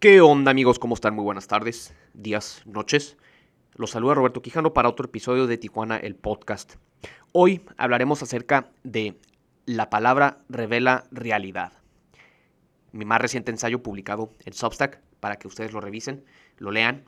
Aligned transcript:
¿Qué 0.00 0.22
onda 0.22 0.50
amigos? 0.50 0.78
¿Cómo 0.78 0.94
están? 0.94 1.14
Muy 1.14 1.24
buenas 1.24 1.46
tardes, 1.46 1.94
días, 2.14 2.62
noches. 2.64 3.18
Los 3.74 3.90
saluda 3.90 4.14
Roberto 4.14 4.40
Quijano 4.40 4.72
para 4.72 4.88
otro 4.88 5.04
episodio 5.04 5.46
de 5.46 5.58
Tijuana, 5.58 5.98
el 5.98 6.14
podcast. 6.14 6.76
Hoy 7.32 7.66
hablaremos 7.76 8.22
acerca 8.22 8.70
de 8.82 9.18
la 9.66 9.90
palabra 9.90 10.38
revela 10.48 11.04
realidad. 11.10 11.74
Mi 12.92 13.04
más 13.04 13.20
reciente 13.20 13.50
ensayo 13.50 13.82
publicado 13.82 14.32
en 14.46 14.54
Substack 14.54 15.02
para 15.20 15.36
que 15.36 15.48
ustedes 15.48 15.74
lo 15.74 15.82
revisen, 15.82 16.24
lo 16.56 16.70
lean. 16.70 17.04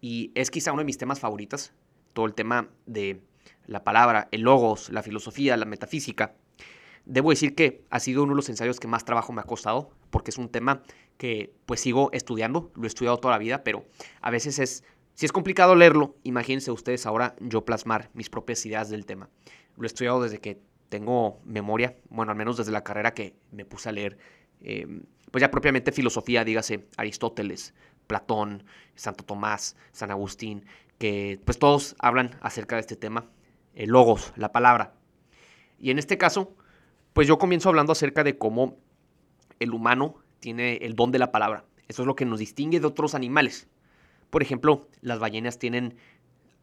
Y 0.00 0.32
es 0.34 0.50
quizá 0.50 0.72
uno 0.72 0.80
de 0.80 0.86
mis 0.86 0.96
temas 0.96 1.20
favoritos, 1.20 1.74
todo 2.14 2.24
el 2.24 2.32
tema 2.32 2.70
de 2.86 3.20
la 3.66 3.84
palabra, 3.84 4.28
el 4.32 4.40
logos, 4.40 4.88
la 4.88 5.02
filosofía, 5.02 5.58
la 5.58 5.66
metafísica. 5.66 6.36
Debo 7.04 7.30
decir 7.30 7.54
que 7.54 7.84
ha 7.90 8.00
sido 8.00 8.22
uno 8.22 8.32
de 8.32 8.36
los 8.36 8.48
ensayos 8.48 8.78
que 8.78 8.88
más 8.88 9.04
trabajo 9.04 9.32
me 9.32 9.40
ha 9.40 9.44
costado, 9.44 9.90
porque 10.10 10.30
es 10.30 10.38
un 10.38 10.48
tema 10.48 10.82
que 11.16 11.52
pues 11.66 11.80
sigo 11.80 12.10
estudiando, 12.12 12.70
lo 12.74 12.84
he 12.84 12.86
estudiado 12.86 13.18
toda 13.18 13.34
la 13.34 13.38
vida, 13.38 13.64
pero 13.64 13.84
a 14.20 14.30
veces 14.30 14.58
es, 14.58 14.84
si 15.14 15.26
es 15.26 15.32
complicado 15.32 15.74
leerlo, 15.74 16.16
imagínense 16.22 16.70
ustedes 16.70 17.06
ahora 17.06 17.36
yo 17.40 17.64
plasmar 17.64 18.10
mis 18.14 18.30
propias 18.30 18.64
ideas 18.64 18.88
del 18.90 19.06
tema. 19.06 19.28
Lo 19.76 19.84
he 19.84 19.86
estudiado 19.86 20.22
desde 20.22 20.38
que 20.38 20.60
tengo 20.88 21.40
memoria, 21.44 21.96
bueno, 22.10 22.32
al 22.32 22.38
menos 22.38 22.56
desde 22.56 22.72
la 22.72 22.84
carrera 22.84 23.14
que 23.14 23.34
me 23.52 23.64
puse 23.64 23.88
a 23.88 23.92
leer, 23.92 24.18
em, 24.60 25.02
pues 25.30 25.40
ya 25.40 25.50
propiamente 25.50 25.92
filosofía, 25.92 26.44
dígase 26.44 26.86
Aristóteles, 26.96 27.74
Platón, 28.06 28.64
Santo 28.94 29.24
Tomás, 29.24 29.76
San 29.92 30.10
Agustín, 30.10 30.64
que 30.98 31.40
pues 31.44 31.58
todos 31.58 31.96
hablan 31.98 32.36
acerca 32.42 32.76
de 32.76 32.80
este 32.80 32.96
tema, 32.96 33.30
el 33.74 33.90
logos, 33.90 34.32
la 34.36 34.52
palabra. 34.52 34.94
Y 35.78 35.90
en 35.90 35.98
este 35.98 36.18
caso, 36.18 36.54
pues 37.12 37.26
yo 37.28 37.38
comienzo 37.38 37.68
hablando 37.68 37.92
acerca 37.92 38.24
de 38.24 38.38
cómo 38.38 38.76
el 39.58 39.72
humano 39.72 40.16
tiene 40.40 40.76
el 40.76 40.94
don 40.94 41.10
de 41.10 41.18
la 41.18 41.32
palabra. 41.32 41.64
Eso 41.88 42.02
es 42.02 42.06
lo 42.06 42.16
que 42.16 42.24
nos 42.24 42.38
distingue 42.38 42.80
de 42.80 42.86
otros 42.86 43.14
animales. 43.14 43.68
Por 44.30 44.42
ejemplo, 44.42 44.88
las 45.00 45.18
ballenas 45.18 45.58
tienen 45.58 45.96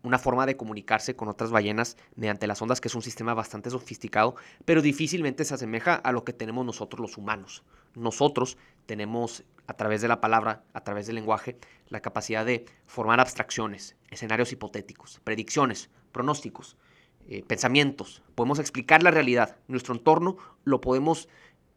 una 0.03 0.19
forma 0.19 0.45
de 0.45 0.55
comunicarse 0.55 1.15
con 1.15 1.27
otras 1.27 1.51
ballenas 1.51 1.97
mediante 2.15 2.47
las 2.47 2.61
ondas, 2.61 2.79
que 2.79 2.87
es 2.87 2.95
un 2.95 3.01
sistema 3.01 3.33
bastante 3.33 3.69
sofisticado, 3.69 4.35
pero 4.63 4.81
difícilmente 4.81 5.43
se 5.43 5.53
asemeja 5.53 5.95
a 5.95 6.11
lo 6.11 6.23
que 6.23 6.33
tenemos 6.33 6.65
nosotros 6.65 7.01
los 7.01 7.17
humanos. 7.17 7.63
Nosotros 7.93 8.57
tenemos, 8.85 9.43
a 9.67 9.73
través 9.73 10.01
de 10.01 10.07
la 10.07 10.21
palabra, 10.21 10.63
a 10.73 10.81
través 10.81 11.07
del 11.07 11.15
lenguaje, 11.15 11.57
la 11.89 11.99
capacidad 11.99 12.45
de 12.45 12.65
formar 12.85 13.19
abstracciones, 13.19 13.97
escenarios 14.09 14.51
hipotéticos, 14.53 15.19
predicciones, 15.23 15.89
pronósticos, 16.11 16.77
eh, 17.27 17.43
pensamientos. 17.45 18.23
Podemos 18.35 18.59
explicar 18.59 19.03
la 19.03 19.11
realidad. 19.11 19.57
Nuestro 19.67 19.93
entorno 19.93 20.37
lo 20.63 20.81
podemos 20.81 21.27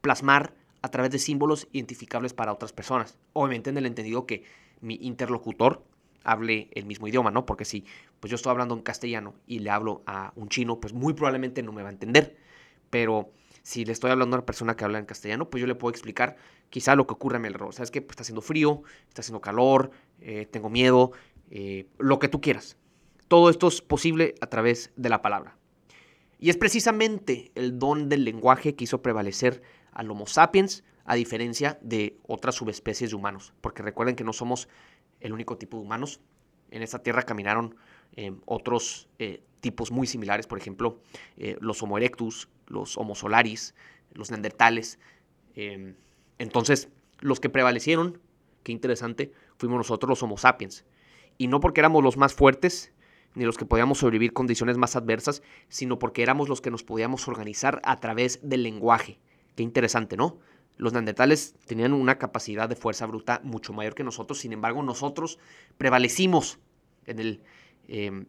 plasmar 0.01 0.55
a 0.83 0.91
través 0.91 1.11
de 1.11 1.19
símbolos 1.19 1.69
identificables 1.73 2.33
para 2.34 2.53
otras 2.53 2.73
personas. 2.73 3.19
Obviamente 3.33 3.70
en 3.70 3.77
el 3.77 3.87
entendido 3.87 4.27
que 4.27 4.45
mi 4.81 4.98
interlocutor 5.03 5.84
hable 6.25 6.69
el 6.73 6.87
mismo 6.87 7.09
idioma, 7.09 7.31
¿no? 7.31 7.47
Porque 7.47 7.65
si 7.65 7.84
pues 8.20 8.31
yo 8.31 8.37
estoy 8.37 8.51
hablando 8.51 8.75
en 8.75 8.83
castellano 8.83 9.34
y 9.47 9.61
le 9.61 9.70
hablo 9.70 10.03
a 10.07 10.33
un 10.37 10.48
chino, 10.48 10.81
pues 10.81 10.92
muy 10.92 11.15
probablemente 11.15 11.62
no 11.62 11.73
me 11.73 11.83
va 11.83 11.89
a 11.89 11.92
entender. 11.92 12.37
Pero 12.91 13.31
si 13.62 13.85
le 13.85 13.92
estoy 13.92 14.11
hablando 14.11 14.37
a 14.37 14.39
una 14.39 14.47
persona 14.47 14.77
que 14.77 14.85
habla 14.85 14.98
en 14.98 15.07
castellano, 15.07 15.51
pues 15.51 15.61
yo 15.61 15.67
le 15.67 15.75
puedo 15.75 15.91
explicar 15.91 16.37
quizá 16.70 16.95
lo 16.95 17.07
que 17.07 17.14
ocurre 17.14 17.37
a 17.37 17.41
mi 17.41 17.48
alrededor. 17.48 17.75
¿Sabes 17.75 17.91
qué? 17.91 18.03
Pues 18.03 18.12
está 18.12 18.23
haciendo 18.23 18.42
frío, 18.42 18.83
está 19.09 19.23
haciendo 19.23 19.41
calor, 19.41 19.91
eh, 20.20 20.47
tengo 20.51 20.70
miedo, 20.70 21.12
eh, 21.51 21.87
lo 21.98 22.19
que 22.19 22.29
tú 22.29 22.41
quieras. 22.41 22.77
Todo 23.31 23.48
esto 23.48 23.69
es 23.69 23.81
posible 23.81 24.34
a 24.41 24.48
través 24.48 24.91
de 24.97 25.09
la 25.09 25.23
palabra. 25.23 25.56
Y 26.41 26.50
es 26.50 26.56
precisamente 26.56 27.53
el 27.55 27.78
don 27.78 28.09
del 28.09 28.25
lenguaje 28.25 28.75
que 28.75 28.83
hizo 28.83 29.03
prevalecer 29.03 29.62
al 29.92 30.11
Homo 30.11 30.27
sapiens, 30.27 30.83
a 31.05 31.14
diferencia 31.14 31.78
de 31.81 32.19
otras 32.27 32.56
subespecies 32.56 33.11
de 33.11 33.17
humanos. 33.17 33.53
Porque 33.61 33.84
recuerden 33.84 34.17
que 34.17 34.25
no 34.25 34.33
somos 34.33 34.69
el 35.20 35.33
único 35.33 35.56
tipo 35.56 35.77
de 35.77 35.84
humanos. 35.84 36.19
En 36.73 36.83
esta 36.83 37.05
tierra 37.05 37.23
caminaron 37.23 37.77
eh, 38.17 38.33
otros 38.47 39.08
eh, 39.20 39.45
tipos 39.61 39.92
muy 39.92 40.08
similares, 40.08 40.48
por 40.48 40.58
ejemplo, 40.58 41.01
eh, 41.36 41.57
los 41.61 41.80
Homo 41.85 41.98
erectus, 41.98 42.48
los 42.67 42.98
Homo 42.98 43.14
solaris, 43.14 43.77
los 44.12 44.33
neandertales. 44.33 44.98
Entonces, 46.36 46.89
los 47.20 47.39
que 47.39 47.48
prevalecieron, 47.48 48.20
qué 48.64 48.73
interesante, 48.73 49.33
fuimos 49.57 49.79
nosotros 49.79 50.08
los 50.08 50.23
Homo 50.24 50.36
sapiens. 50.36 50.85
Y 51.39 51.47
no 51.47 51.61
porque 51.61 51.80
éramos 51.80 52.02
los 52.02 52.17
más 52.17 52.35
fuertes, 52.35 52.92
ni 53.35 53.45
los 53.45 53.57
que 53.57 53.64
podíamos 53.64 53.98
sobrevivir 53.98 54.33
condiciones 54.33 54.77
más 54.77 54.96
adversas, 54.96 55.42
sino 55.68 55.98
porque 55.98 56.23
éramos 56.23 56.48
los 56.48 56.61
que 56.61 56.70
nos 56.70 56.83
podíamos 56.83 57.29
organizar 57.29 57.80
a 57.85 58.01
través 58.01 58.41
del 58.42 58.63
lenguaje. 58.63 59.20
Qué 59.55 59.63
interesante, 59.63 60.17
¿no? 60.17 60.39
Los 60.77 60.92
neandertales 60.92 61.55
tenían 61.67 61.92
una 61.92 62.18
capacidad 62.18 62.68
de 62.68 62.77
fuerza 62.77 63.07
bruta 63.07 63.41
mucho 63.45 63.73
mayor 63.73 63.95
que 63.95 64.05
nosotros, 64.05 64.39
sin 64.39 64.52
embargo 64.52 64.83
nosotros 64.83 65.39
prevalecimos 65.77 66.58
en 67.07 67.18
el 67.18 67.42
em, 67.86 68.27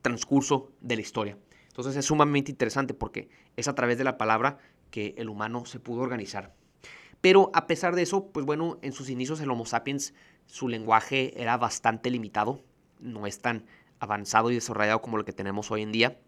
transcurso 0.00 0.72
de 0.80 0.96
la 0.96 1.02
historia. 1.02 1.38
Entonces 1.68 1.96
es 1.96 2.06
sumamente 2.06 2.50
interesante 2.50 2.94
porque 2.94 3.28
es 3.56 3.68
a 3.68 3.74
través 3.74 3.98
de 3.98 4.04
la 4.04 4.18
palabra 4.18 4.58
que 4.90 5.14
el 5.18 5.28
humano 5.28 5.64
se 5.64 5.78
pudo 5.78 6.02
organizar. 6.02 6.54
Pero 7.20 7.50
a 7.54 7.66
pesar 7.66 7.94
de 7.94 8.02
eso, 8.02 8.28
pues 8.28 8.44
bueno, 8.44 8.78
en 8.82 8.92
sus 8.92 9.08
inicios 9.08 9.40
el 9.40 9.50
Homo 9.50 9.64
sapiens, 9.64 10.12
su 10.46 10.68
lenguaje 10.68 11.40
era 11.40 11.56
bastante 11.56 12.10
limitado, 12.10 12.64
no 12.98 13.26
es 13.26 13.40
tan 13.40 13.66
avanzado 14.02 14.50
y 14.50 14.54
desarrollado 14.54 15.00
como 15.00 15.16
lo 15.16 15.24
que 15.24 15.32
tenemos 15.32 15.70
hoy 15.70 15.82
en 15.82 15.92
día. 15.92 16.18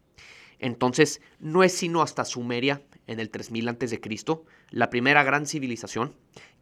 Entonces, 0.58 1.20
no 1.40 1.64
es 1.64 1.72
sino 1.72 2.00
hasta 2.00 2.24
Sumeria, 2.24 2.82
en 3.06 3.20
el 3.20 3.30
3000 3.30 3.68
a.C., 3.68 4.00
la 4.70 4.88
primera 4.88 5.22
gran 5.24 5.46
civilización 5.46 6.14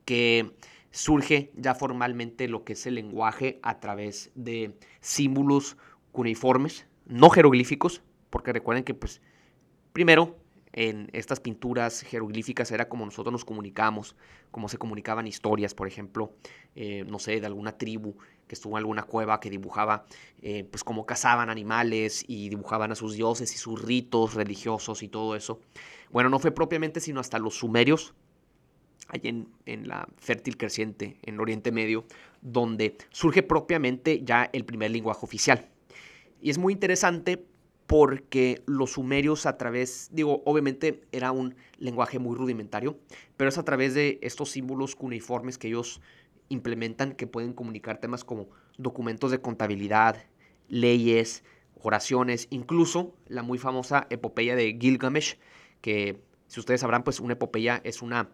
que 0.05 0.56
surge 0.91 1.53
ya 1.55 1.75
formalmente 1.75 2.49
lo 2.49 2.65
que 2.65 2.73
es 2.73 2.87
el 2.87 2.97
lenguaje 2.97 3.61
a 3.62 3.78
través 3.78 4.31
de 4.34 4.77
símbolos 5.00 5.77
cuneiformes, 6.11 6.87
no 7.06 7.31
jeroglíficos, 7.31 8.03
porque 8.31 8.53
recuerden 8.53 8.84
que, 8.84 8.94
pues, 8.94 9.21
primero, 9.93 10.37
en 10.73 11.11
estas 11.12 11.41
pinturas 11.41 12.00
jeroglíficas 12.00 12.71
era 12.71 12.89
como 12.89 13.05
nosotros 13.05 13.33
nos 13.33 13.44
comunicamos, 13.44 14.17
como 14.50 14.69
se 14.69 14.79
comunicaban 14.79 15.27
historias, 15.27 15.75
por 15.75 15.87
ejemplo, 15.87 16.33
eh, 16.75 17.05
no 17.06 17.19
sé, 17.19 17.41
de 17.41 17.47
alguna 17.47 17.77
tribu 17.77 18.17
que 18.53 18.57
estuvo 18.57 18.75
en 18.75 18.81
alguna 18.81 19.05
cueva 19.05 19.41
que 19.41 19.49
dibujaba 19.49 20.05
eh, 20.43 20.65
pues 20.71 20.85
cómo 20.85 21.07
cazaban 21.07 21.49
animales 21.49 22.23
y 22.29 22.51
dibujaban 22.51 22.93
a 22.93 22.95
sus 22.95 23.15
dioses 23.15 23.55
y 23.55 23.57
sus 23.57 23.81
ritos 23.81 24.35
religiosos 24.35 25.03
y 25.03 25.09
todo 25.09 25.35
eso. 25.35 25.59
Bueno, 26.11 26.29
no 26.29 26.39
fue 26.39 26.51
propiamente 26.51 27.01
sino 27.01 27.19
hasta 27.19 27.39
los 27.39 27.55
sumerios, 27.55 28.12
allí 29.09 29.31
en, 29.31 29.49
en 29.65 29.89
la 29.89 30.07
fértil 30.19 30.59
creciente, 30.59 31.17
en 31.23 31.41
Oriente 31.41 31.73
Medio, 31.73 32.05
donde 32.43 32.99
surge 33.09 33.43
propiamente 33.43 34.21
ya 34.23 34.51
el 34.53 34.67
primer 34.67 34.91
lenguaje 34.91 35.21
oficial. 35.23 35.71
Y 36.43 36.51
es 36.51 36.59
muy 36.59 36.75
interesante 36.75 37.43
porque 37.87 38.62
los 38.67 38.93
sumerios 38.93 39.47
a 39.47 39.57
través, 39.57 40.11
digo, 40.12 40.43
obviamente 40.45 41.05
era 41.11 41.33
un 41.33 41.55
lenguaje 41.79 42.19
muy 42.19 42.37
rudimentario, 42.37 42.99
pero 43.39 43.49
es 43.49 43.57
a 43.57 43.65
través 43.65 43.95
de 43.95 44.19
estos 44.21 44.51
símbolos 44.51 44.95
cuneiformes 44.95 45.57
que 45.57 45.69
ellos 45.69 46.03
implementan 46.53 47.13
que 47.13 47.27
pueden 47.27 47.53
comunicar 47.53 47.99
temas 47.99 48.25
como 48.25 48.49
documentos 48.77 49.31
de 49.31 49.41
contabilidad, 49.41 50.25
leyes, 50.69 51.45
oraciones, 51.81 52.47
incluso 52.51 53.15
la 53.27 53.43
muy 53.43 53.59
famosa 53.59 54.07
epopeya 54.11 54.55
de 54.55 54.77
Gilgamesh, 54.81 55.39
que 55.81 56.23
si 56.47 56.61
ustedes 56.61 56.83
sabrán, 56.83 57.03
pues 57.03 57.21
una 57.21 57.33
epopeya 57.33 57.81
es 57.85 58.03
una 58.03 58.31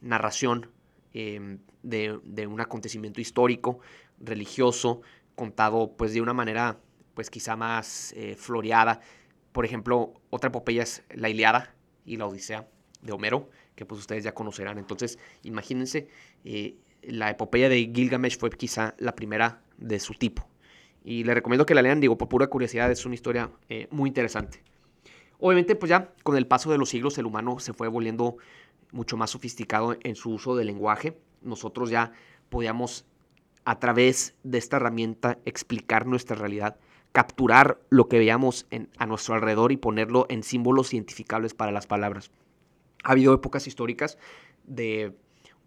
narración 0.00 0.70
em, 1.14 1.58
de, 1.82 2.46
un 2.46 2.60
acontecimiento 2.60 3.20
histórico, 3.20 3.80
religioso, 4.18 5.00
contado 5.34 5.96
pues 5.96 6.12
de 6.12 6.20
una 6.20 6.34
manera 6.34 6.78
pues 7.14 7.30
quizá 7.30 7.56
más 7.56 8.12
eh, 8.16 8.36
floreada. 8.36 9.00
Por 9.52 9.64
ejemplo, 9.64 10.14
otra 10.30 10.48
epopeya 10.48 10.82
es 10.82 11.02
la 11.10 11.28
Iliada 11.28 11.74
y 12.04 12.16
la 12.16 12.26
Odisea 12.26 12.68
de 13.00 13.12
Homero, 13.12 13.48
que 13.74 13.84
pues 13.84 14.00
ustedes 14.00 14.24
ya 14.24 14.32
conocerán. 14.32 14.78
Entonces, 14.78 15.18
imagínense 15.42 16.08
eh, 16.44 16.76
la 17.02 17.30
epopeya 17.30 17.68
de 17.68 17.90
Gilgamesh 17.94 18.38
fue 18.38 18.50
quizá 18.50 18.94
la 18.98 19.14
primera 19.14 19.62
de 19.78 20.00
su 20.00 20.14
tipo. 20.14 20.48
Y 21.04 21.24
le 21.24 21.34
recomiendo 21.34 21.66
que 21.66 21.74
la 21.74 21.82
lean, 21.82 22.00
digo, 22.00 22.16
por 22.16 22.28
pura 22.28 22.46
curiosidad, 22.46 22.90
es 22.90 23.04
una 23.04 23.14
historia 23.14 23.50
eh, 23.68 23.88
muy 23.90 24.08
interesante. 24.08 24.62
Obviamente, 25.38 25.74
pues 25.74 25.90
ya 25.90 26.12
con 26.22 26.36
el 26.36 26.46
paso 26.46 26.70
de 26.70 26.78
los 26.78 26.88
siglos 26.88 27.18
el 27.18 27.26
humano 27.26 27.58
se 27.58 27.72
fue 27.72 27.88
volviendo 27.88 28.36
mucho 28.92 29.16
más 29.16 29.30
sofisticado 29.30 29.96
en 30.04 30.14
su 30.14 30.30
uso 30.30 30.54
del 30.54 30.68
lenguaje. 30.68 31.18
Nosotros 31.42 31.90
ya 31.90 32.12
podíamos, 32.48 33.04
a 33.64 33.80
través 33.80 34.36
de 34.44 34.58
esta 34.58 34.76
herramienta, 34.76 35.38
explicar 35.44 36.06
nuestra 36.06 36.36
realidad, 36.36 36.76
capturar 37.10 37.80
lo 37.90 38.08
que 38.08 38.18
veíamos 38.18 38.66
a 38.96 39.06
nuestro 39.06 39.34
alrededor 39.34 39.72
y 39.72 39.76
ponerlo 39.76 40.26
en 40.28 40.44
símbolos 40.44 40.94
identificables 40.94 41.54
para 41.54 41.72
las 41.72 41.88
palabras. 41.88 42.30
Ha 43.02 43.12
habido 43.12 43.34
épocas 43.34 43.66
históricas 43.66 44.18
de 44.62 45.12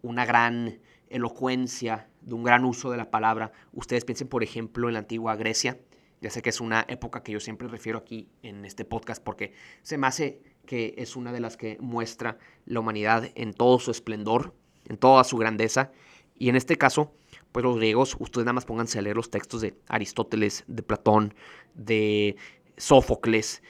una 0.02 0.26
gran 0.26 0.80
elocuencia, 1.10 2.10
de 2.22 2.34
un 2.34 2.44
gran 2.44 2.66
uso 2.66 2.90
de 2.92 2.98
la 2.98 3.12
palabra. 3.12 3.52
Ustedes 3.72 4.06
piensen, 4.06 4.28
por 4.28 4.44
ejemplo, 4.44 4.88
en 4.88 4.94
la 4.94 5.00
antigua 5.00 5.36
Grecia. 5.36 5.80
Ya 6.22 6.30
sé 6.30 6.42
que 6.42 6.50
es 6.50 6.60
una 6.60 6.86
época 6.88 7.24
que 7.24 7.32
yo 7.32 7.40
siempre 7.40 7.68
refiero 7.68 8.00
aquí 8.00 8.30
en 8.42 8.66
este 8.66 8.86
podcast 8.86 9.24
porque 9.24 9.54
se 9.84 9.98
me 9.98 10.08
hace 10.08 10.42
que 10.66 10.96
es 10.98 11.16
una 11.16 11.32
de 11.32 11.40
las 11.40 11.58
que 11.58 11.78
muestra 11.80 12.40
la 12.66 12.80
humanidad 12.80 13.30
en 13.36 13.54
todo 13.54 13.78
su 13.80 13.92
esplendor, 13.92 14.56
en 14.88 14.98
toda 14.98 15.24
su 15.24 15.38
grandeza. 15.38 15.92
Y 16.38 16.50
en 16.50 16.56
este 16.56 16.78
caso, 16.78 17.14
pues 17.52 17.64
los 17.64 17.78
griegos, 17.78 18.16
ustedes 18.20 18.46
nada 18.46 18.54
más 18.54 18.66
pónganse 18.66 18.98
a 18.98 19.02
leer 19.02 19.16
los 19.16 19.30
textos 19.30 19.62
de 19.62 19.78
Aristóteles, 19.88 20.64
de 20.68 20.84
Platón, 20.84 21.36
de 21.76 22.36
Sófocles, 22.78 23.62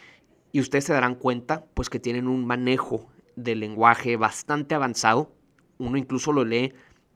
y 0.51 0.61
ustedes 0.61 0.85
se 0.85 0.93
darán 0.93 1.15
cuenta 1.15 1.65
pues 1.73 1.89
que 1.89 1.99
tienen 1.99 2.29
un 2.29 2.47
manejo 2.47 3.09
del 3.35 3.59
lenguaje 3.59 4.15
bastante 4.15 4.73
avanzado. 4.73 5.35
Uno 5.77 5.97
incluso 5.97 6.31
lo 6.31 6.45
lee 6.45 6.73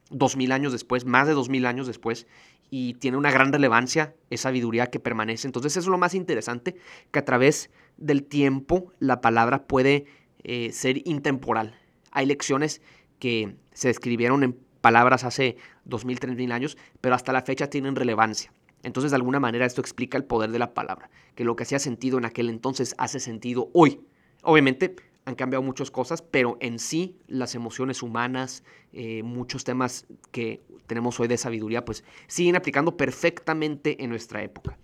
dos 0.10 0.36
mil 0.36 0.52
años 0.52 0.72
después, 0.72 1.06
más 1.06 1.28
de 1.28 1.34
dos 1.34 1.50
mil 1.50 1.66
años 1.66 1.88
después, 1.88 2.28
y 2.72 2.94
tiene 2.96 3.18
una 3.18 3.32
gran 3.32 3.52
relevancia, 3.52 4.16
esa 4.30 4.44
sabiduría 4.44 4.88
que 4.88 5.00
permanece. 5.00 5.48
Entonces 5.48 5.78
es 5.78 5.88
lo 5.88 5.98
más 5.98 6.14
interesante, 6.14 6.76
que 7.12 7.20
a 7.20 7.26
través 7.26 7.70
del 7.98 8.24
tiempo 8.24 8.94
la 9.00 9.22
palabra 9.22 9.66
puede 9.66 10.06
eh, 10.44 10.72
ser 10.72 11.08
intemporal. 11.08 11.76
Hay 12.12 12.26
lecciones 12.26 12.82
que 13.20 13.56
se 13.74 13.90
escribieron 13.90 14.44
en 14.44 14.58
palabras 14.82 15.24
hace 15.24 15.58
dos 15.84 16.06
mil, 16.06 16.20
tres 16.20 16.36
mil 16.36 16.52
años, 16.52 16.78
pero 17.02 17.16
hasta 17.16 17.34
la 17.34 17.42
fecha 17.42 17.70
tienen 17.70 17.96
relevancia. 17.96 18.54
Entonces, 18.82 19.12
de 19.12 19.16
alguna 19.16 19.40
manera, 19.40 19.66
esto 19.66 19.82
explica 19.82 20.18
el 20.18 20.24
poder 20.24 20.52
de 20.52 20.60
la 20.60 20.74
palabra, 20.74 21.10
que 21.36 21.44
lo 21.44 21.56
que 21.56 21.64
hacía 21.64 21.80
sentido 21.80 22.18
en 22.18 22.26
aquel 22.26 22.50
entonces 22.50 22.96
hace 22.98 23.20
sentido 23.20 23.70
hoy. 23.74 24.02
Obviamente, 24.42 24.96
han 25.30 25.36
cambiado 25.36 25.64
muchas 25.64 25.92
cosas, 25.92 26.22
pero 26.22 26.58
en 26.60 26.80
sí 26.80 27.18
las 27.28 27.56
emociones 27.56 28.04
humanas, 28.04 28.64
eh, 28.92 29.24
muchos 29.24 29.64
temas 29.64 30.06
que 30.32 30.62
tenemos 30.88 31.20
hoy 31.20 31.28
de 31.28 31.38
sabiduría, 31.38 31.86
pues 31.86 32.04
siguen 32.28 32.56
aplicando 32.56 32.98
perfectamente 32.98 34.04
en 34.04 34.10
nuestra 34.10 34.44
época. 34.44 34.78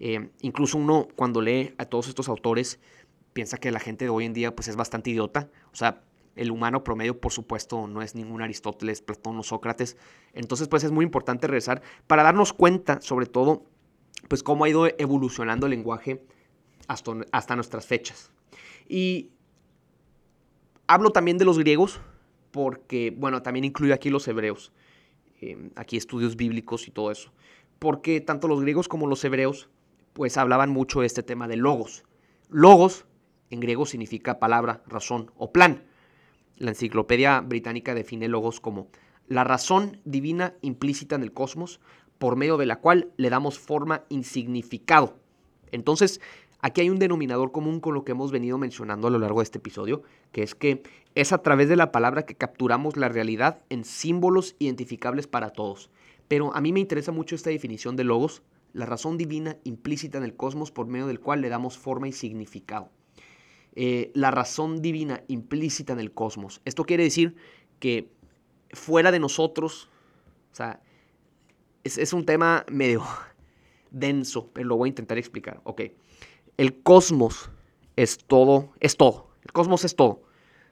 Eh, 0.00 0.30
incluso 0.40 0.76
uno 0.76 1.08
cuando 1.14 1.40
lee 1.40 1.74
a 1.78 1.84
todos 1.84 2.08
estos 2.08 2.28
autores 2.28 2.80
piensa 3.32 3.58
que 3.58 3.70
la 3.70 3.78
gente 3.78 4.04
de 4.04 4.08
hoy 4.08 4.24
en 4.24 4.32
día 4.32 4.54
pues 4.54 4.68
es 4.68 4.76
bastante 4.76 5.10
idiota. 5.10 5.50
O 5.72 5.76
sea, 5.76 6.02
el 6.36 6.50
humano 6.50 6.82
promedio, 6.82 7.20
por 7.20 7.32
supuesto, 7.32 7.86
no 7.86 8.02
es 8.02 8.14
ningún 8.14 8.42
Aristóteles, 8.42 9.02
Platón 9.02 9.38
o 9.38 9.42
Sócrates. 9.42 9.96
Entonces, 10.32 10.66
pues 10.66 10.82
es 10.82 10.90
muy 10.90 11.04
importante 11.04 11.46
regresar 11.46 11.82
para 12.08 12.24
darnos 12.24 12.52
cuenta, 12.52 13.00
sobre 13.00 13.26
todo, 13.26 13.64
pues 14.28 14.42
cómo 14.42 14.64
ha 14.64 14.68
ido 14.68 14.88
evolucionando 14.98 15.66
el 15.66 15.70
lenguaje 15.70 16.20
hasta, 16.88 17.12
hasta 17.30 17.54
nuestras 17.54 17.86
fechas. 17.86 18.32
Y 18.88 19.30
hablo 20.86 21.10
también 21.10 21.38
de 21.38 21.44
los 21.44 21.58
griegos, 21.58 22.00
porque, 22.50 23.14
bueno, 23.16 23.42
también 23.42 23.64
incluyo 23.64 23.94
aquí 23.94 24.10
los 24.10 24.28
hebreos, 24.28 24.72
eh, 25.40 25.70
aquí 25.76 25.96
estudios 25.96 26.36
bíblicos 26.36 26.86
y 26.88 26.90
todo 26.90 27.10
eso. 27.10 27.32
Porque 27.78 28.20
tanto 28.20 28.48
los 28.48 28.60
griegos 28.60 28.88
como 28.88 29.06
los 29.06 29.24
hebreos, 29.24 29.68
pues 30.12 30.36
hablaban 30.36 30.70
mucho 30.70 31.00
de 31.00 31.06
este 31.06 31.22
tema 31.22 31.48
de 31.48 31.56
logos. 31.56 32.04
Logos, 32.48 33.06
en 33.50 33.60
griego, 33.60 33.86
significa 33.86 34.38
palabra, 34.38 34.82
razón 34.86 35.32
o 35.36 35.52
plan. 35.52 35.84
La 36.56 36.70
enciclopedia 36.70 37.40
británica 37.40 37.94
define 37.94 38.28
logos 38.28 38.60
como 38.60 38.88
la 39.26 39.42
razón 39.42 40.00
divina 40.04 40.54
implícita 40.60 41.16
en 41.16 41.22
el 41.22 41.32
cosmos 41.32 41.80
por 42.18 42.36
medio 42.36 42.56
de 42.56 42.66
la 42.66 42.76
cual 42.76 43.10
le 43.16 43.30
damos 43.30 43.58
forma 43.58 44.04
y 44.08 44.22
significado. 44.22 45.18
Entonces, 45.72 46.20
aquí 46.64 46.80
hay 46.80 46.88
un 46.88 46.98
denominador 46.98 47.52
común 47.52 47.78
con 47.78 47.92
lo 47.92 48.04
que 48.04 48.12
hemos 48.12 48.32
venido 48.32 48.56
mencionando 48.56 49.06
a 49.06 49.10
lo 49.10 49.18
largo 49.18 49.40
de 49.40 49.44
este 49.44 49.58
episodio, 49.58 50.02
que 50.32 50.42
es 50.42 50.54
que 50.54 50.82
es 51.14 51.34
a 51.34 51.42
través 51.42 51.68
de 51.68 51.76
la 51.76 51.92
palabra 51.92 52.24
que 52.24 52.36
capturamos 52.36 52.96
la 52.96 53.10
realidad 53.10 53.60
en 53.68 53.84
símbolos 53.84 54.56
identificables 54.58 55.26
para 55.26 55.50
todos. 55.50 55.90
Pero 56.26 56.56
a 56.56 56.62
mí 56.62 56.72
me 56.72 56.80
interesa 56.80 57.12
mucho 57.12 57.34
esta 57.34 57.50
definición 57.50 57.96
de 57.96 58.04
logos, 58.04 58.42
la 58.72 58.86
razón 58.86 59.18
divina 59.18 59.58
implícita 59.64 60.16
en 60.16 60.24
el 60.24 60.36
cosmos 60.36 60.70
por 60.70 60.86
medio 60.86 61.06
del 61.06 61.20
cual 61.20 61.42
le 61.42 61.50
damos 61.50 61.76
forma 61.76 62.08
y 62.08 62.12
significado. 62.12 62.88
Eh, 63.74 64.10
la 64.14 64.30
razón 64.30 64.80
divina 64.80 65.22
implícita 65.28 65.92
en 65.92 66.00
el 66.00 66.12
cosmos. 66.12 66.62
Esto 66.64 66.84
quiere 66.84 67.02
decir 67.02 67.36
que 67.78 68.08
fuera 68.70 69.12
de 69.12 69.20
nosotros, 69.20 69.90
o 70.50 70.54
sea, 70.56 70.80
es, 71.82 72.14
un 72.14 72.24
tema 72.24 72.64
medio 72.70 73.02
denso, 73.90 74.48
pero 74.54 74.66
lo 74.66 74.76
voy 74.78 74.88
a 74.88 74.92
intentar 74.92 75.18
explicar. 75.18 75.60
Ok, 75.64 75.82
el 76.56 76.82
cosmos 76.82 77.50
es 77.96 78.18
todo, 78.18 78.72
es 78.80 78.96
todo. 78.96 79.30
El 79.42 79.52
cosmos 79.52 79.84
es 79.84 79.96
todo. 79.96 80.22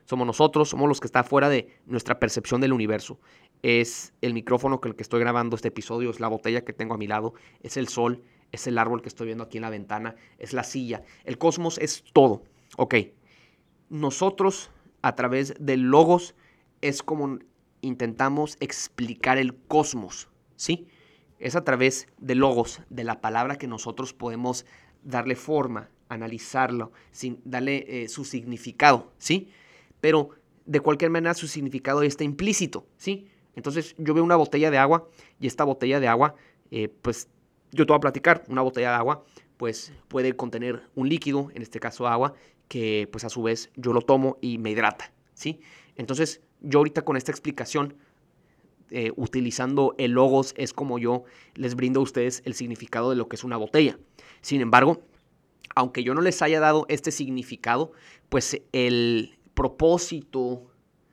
Somos 0.05 0.26
nosotros, 0.26 0.69
somos 0.69 0.88
los 0.88 1.00
que 1.00 1.06
está 1.06 1.23
fuera 1.25 1.49
de 1.49 1.69
nuestra 1.87 2.19
percepción 2.19 2.61
del 2.61 2.73
universo. 2.73 3.19
Es 3.62 4.12
el 4.20 4.34
micrófono 4.34 4.81
con 4.81 4.90
el 4.90 4.96
que 4.96 5.02
estoy 5.02 5.20
grabando 5.20 5.56
este 5.56 5.69
episodio, 5.69 6.11
es 6.11 6.20
la 6.20 6.29
botella 6.29 6.64
que 6.64 6.73
tengo 6.73 6.94
a 6.94 6.99
mi 6.99 7.06
lado, 7.06 7.34
es 7.62 7.76
el 7.76 7.88
sol, 7.88 8.23
es 8.50 8.67
el 8.67 8.79
árbol 8.79 9.02
que 9.02 9.08
estoy 9.08 9.26
viendo 9.26 9.44
aquí 9.44 9.58
en 9.58 9.62
la 9.62 9.70
ventana, 9.70 10.17
es 10.38 10.52
la 10.52 10.64
silla. 10.64 11.02
El 11.25 11.38
cosmos 11.38 11.79
es 11.79 12.05
todo. 12.12 12.43
Ok, 12.76 12.94
nosotros 13.88 14.70
a 15.02 15.14
través 15.14 15.55
de 15.58 15.76
logos 15.76 16.34
es 16.81 17.02
como 17.02 17.38
intentamos 17.81 18.56
explicar 18.61 19.38
el 19.38 19.55
cosmos, 19.55 20.29
¿sí? 20.56 20.88
Es 21.38 21.56
a 21.56 21.64
través 21.64 22.06
de 22.19 22.34
logos, 22.34 22.82
de 22.88 23.05
la 23.05 23.20
palabra 23.20 23.56
que 23.56 23.67
nosotros 23.67 24.12
podemos 24.14 24.64
darle 25.02 25.37
forma, 25.37 25.88
analizarlo, 26.08 26.93
sin 27.10 27.40
darle 27.44 27.84
eh, 27.88 28.08
su 28.08 28.25
significado, 28.25 29.12
¿sí? 29.19 29.49
Pero 30.00 30.31
de 30.66 30.81
cualquier 30.81 31.10
manera 31.10 31.34
su 31.34 31.49
significado 31.49 32.02
está 32.02 32.25
implícito, 32.25 32.87
¿sí? 32.96 33.28
Entonces 33.56 33.94
yo 33.99 34.14
veo 34.14 34.25
una 34.25 34.37
botella 34.37 34.70
de 34.70 34.78
agua 34.78 35.08
y 35.40 35.46
esta 35.46 35.64
botella 35.64 36.00
de 36.00 36.08
agua, 36.08 36.34
eh, 36.70 36.88
pues 37.02 37.28
yo 37.70 37.87
te 37.87 37.93
voy 37.93 37.99
a 37.99 38.00
platicar, 38.00 38.44
una 38.49 38.62
botella 38.62 38.90
de 38.90 38.96
agua, 38.96 39.25
pues 39.56 39.93
puede 40.08 40.34
contener 40.37 40.82
un 40.94 41.08
líquido, 41.08 41.50
en 41.55 41.62
este 41.62 41.81
caso 41.81 42.06
agua, 42.06 42.34
que 42.69 43.08
pues 43.10 43.25
a 43.25 43.28
su 43.28 43.43
vez 43.43 43.70
yo 43.76 43.93
lo 43.93 44.02
tomo 44.02 44.38
y 44.40 44.58
me 44.58 44.70
hidrata, 44.70 45.12
¿sí? 45.34 45.60
Entonces 45.96 46.40
yo 46.60 46.78
ahorita 46.78 47.02
con 47.02 47.16
esta 47.16 47.31
explicación, 47.31 47.96
eh, 48.90 49.12
utilizando 49.17 49.94
el 49.99 50.12
logos, 50.12 50.55
es 50.56 50.73
como 50.73 50.99
yo 50.99 51.25
les 51.55 51.75
brindo 51.75 52.00
a 52.00 52.02
ustedes 52.02 52.43
el 52.44 52.55
significado 52.55 53.11
de 53.11 53.17
lo 53.17 53.29
que 53.29 53.37
es 53.37 53.44
una 53.44 53.56
botella. 53.56 53.99
Sin 54.40 54.61
embargo, 54.61 55.02
aunque 55.75 56.05
yo 56.05 56.14
no 56.14 56.20
les 56.20 56.43
haya 56.43 56.61
dado 56.61 56.87
este 56.88 57.11
significado, 57.11 57.93
pues 58.29 58.61
el 58.73 59.38
propósito 59.55 60.70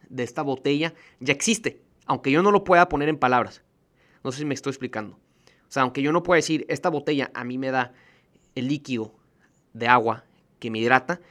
de 0.10 0.24
esta 0.24 0.42
botella 0.42 0.94
ya 1.20 1.34
existe, 1.34 1.82
aunque 2.06 2.32
yo 2.32 2.42
no 2.42 2.52
lo 2.52 2.64
pueda 2.64 2.90
poner 2.90 3.10
en 3.10 3.18
palabras. 3.18 3.64
No 4.24 4.32
sé 4.32 4.40
si 4.40 4.46
me 4.46 4.54
estoy 4.54 4.72
explicando. 4.72 5.16
O 5.16 5.72
sea, 5.72 5.84
aunque 5.84 6.02
yo 6.02 6.12
no 6.12 6.24
pueda 6.24 6.38
decir, 6.38 6.66
esta 6.68 6.90
botella 6.90 7.32
a 7.34 7.44
mí 7.44 7.58
me 7.58 7.72
da 7.72 7.94
el 8.56 8.68
líquido 8.68 9.14
de 9.74 9.88
agua 9.88 10.26
que 10.60 10.72
me 10.72 10.80
hidrata, 10.80 11.22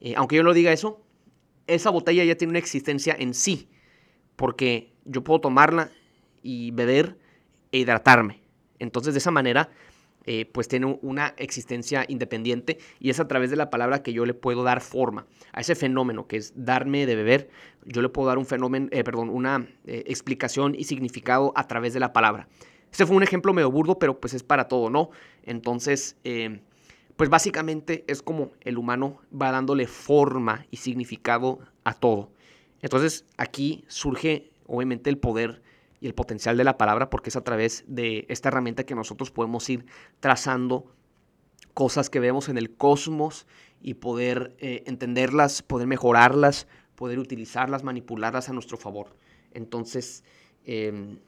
eh, 0.00 0.14
aunque 0.16 0.36
yo 0.36 0.42
lo 0.42 0.54
diga 0.54 0.72
eso, 0.72 1.00
esa 1.66 1.90
botella 1.90 2.24
ya 2.24 2.36
tiene 2.36 2.52
una 2.52 2.58
existencia 2.58 3.14
en 3.16 3.34
sí, 3.34 3.68
porque 4.34 4.91
yo 5.04 5.24
puedo 5.24 5.40
tomarla 5.40 5.90
y 6.42 6.70
beber 6.72 7.18
e 7.70 7.78
hidratarme. 7.78 8.42
Entonces 8.78 9.14
de 9.14 9.18
esa 9.18 9.30
manera, 9.30 9.70
eh, 10.24 10.46
pues 10.52 10.68
tiene 10.68 10.98
una 11.02 11.34
existencia 11.36 12.04
independiente 12.08 12.78
y 13.00 13.10
es 13.10 13.20
a 13.20 13.26
través 13.26 13.50
de 13.50 13.56
la 13.56 13.70
palabra 13.70 14.02
que 14.02 14.12
yo 14.12 14.24
le 14.24 14.34
puedo 14.34 14.62
dar 14.62 14.80
forma 14.80 15.26
a 15.52 15.60
ese 15.60 15.74
fenómeno 15.74 16.26
que 16.26 16.36
es 16.36 16.52
darme 16.56 17.06
de 17.06 17.16
beber. 17.16 17.50
Yo 17.84 18.02
le 18.02 18.08
puedo 18.08 18.28
dar 18.28 18.38
un 18.38 18.46
fenómeno, 18.46 18.88
eh, 18.90 19.04
perdón, 19.04 19.30
una 19.30 19.66
explicación 19.84 20.74
y 20.76 20.84
significado 20.84 21.52
a 21.56 21.66
través 21.66 21.94
de 21.94 22.00
la 22.00 22.12
palabra. 22.12 22.48
Este 22.90 23.06
fue 23.06 23.16
un 23.16 23.22
ejemplo 23.22 23.52
medio 23.54 23.70
burdo, 23.70 23.98
pero 23.98 24.20
pues 24.20 24.34
es 24.34 24.42
para 24.42 24.68
todo, 24.68 24.90
¿no? 24.90 25.10
Entonces, 25.44 26.16
pues 27.16 27.30
básicamente 27.30 28.04
es 28.06 28.20
como 28.20 28.52
el 28.60 28.78
humano 28.78 29.20
va 29.32 29.50
dándole 29.50 29.86
forma 29.86 30.66
y 30.70 30.76
significado 30.76 31.60
a 31.84 31.94
todo. 31.94 32.30
Entonces 32.82 33.24
aquí 33.38 33.84
surge 33.88 34.51
obviamente 34.66 35.10
el 35.10 35.18
poder 35.18 35.62
y 36.00 36.06
el 36.06 36.14
potencial 36.14 36.56
de 36.56 36.64
la 36.64 36.78
palabra 36.78 37.10
porque 37.10 37.30
es 37.30 37.36
a 37.36 37.44
través 37.44 37.84
de 37.86 38.26
esta 38.28 38.48
herramienta 38.48 38.84
que 38.84 38.94
nosotros 38.94 39.30
podemos 39.30 39.68
ir 39.70 39.86
trazando 40.20 40.92
cosas 41.74 42.10
que 42.10 42.20
vemos 42.20 42.48
en 42.48 42.58
el 42.58 42.74
cosmos 42.74 43.46
y 43.80 43.94
poder 43.94 44.54
eh, 44.58 44.82
entenderlas, 44.86 45.62
poder 45.62 45.86
mejorarlas, 45.86 46.66
poder 46.94 47.18
utilizarlas, 47.18 47.82
manipularlas 47.82 48.48
a 48.48 48.52
nuestro 48.52 48.76
favor. 48.76 49.16
Entonces, 49.52 50.24
em, 50.64 51.18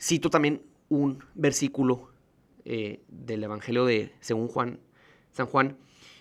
cito 0.00 0.30
también 0.30 0.62
un 0.88 1.24
versículo 1.34 2.10
eh, 2.64 3.00
del 3.08 3.44
Evangelio 3.44 3.84
de 3.84 4.12
según 4.20 4.48
Juan, 4.48 4.80
San 5.32 5.46
Juan. 5.46 5.76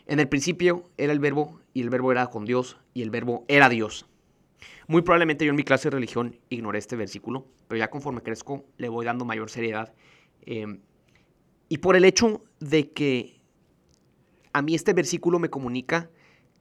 En 0.08 0.20
el 0.20 0.27
principio 0.27 0.89
era 0.98 1.13
el 1.13 1.20
verbo 1.20 1.60
y 1.74 1.82
el 1.82 1.89
verbo 1.89 2.12
era 2.12 2.27
con 2.27 2.46
Dios 2.46 2.77
y 2.93 3.01
el 3.01 3.10
verbo 3.10 3.46
era 3.48 3.70
Dios. 3.70 4.05
Muy 4.88 5.01
probablemente 5.01 5.46
yo 5.46 5.51
en 5.51 5.55
mi 5.55 5.63
clase 5.63 5.89
de 5.89 5.96
religión 5.96 6.39
ignoré 6.50 6.79
este 6.79 6.96
versículo, 6.96 7.48
pero 7.67 7.79
ya 7.79 7.89
conforme 7.89 8.22
crezco 8.22 8.65
le 8.77 8.89
voy 8.89 9.05
dando 9.05 9.25
mayor 9.25 9.50
seriedad. 9.50 9.93
Em, 10.41 10.82
y 11.70 11.77
por 11.77 11.96
el 11.96 12.05
hecho 12.05 12.43
de 12.60 12.91
que 12.91 13.41
a 14.53 14.62
mí 14.62 14.75
este 14.75 14.93
versículo 14.93 15.39
me 15.39 15.50
comunica 15.50 16.10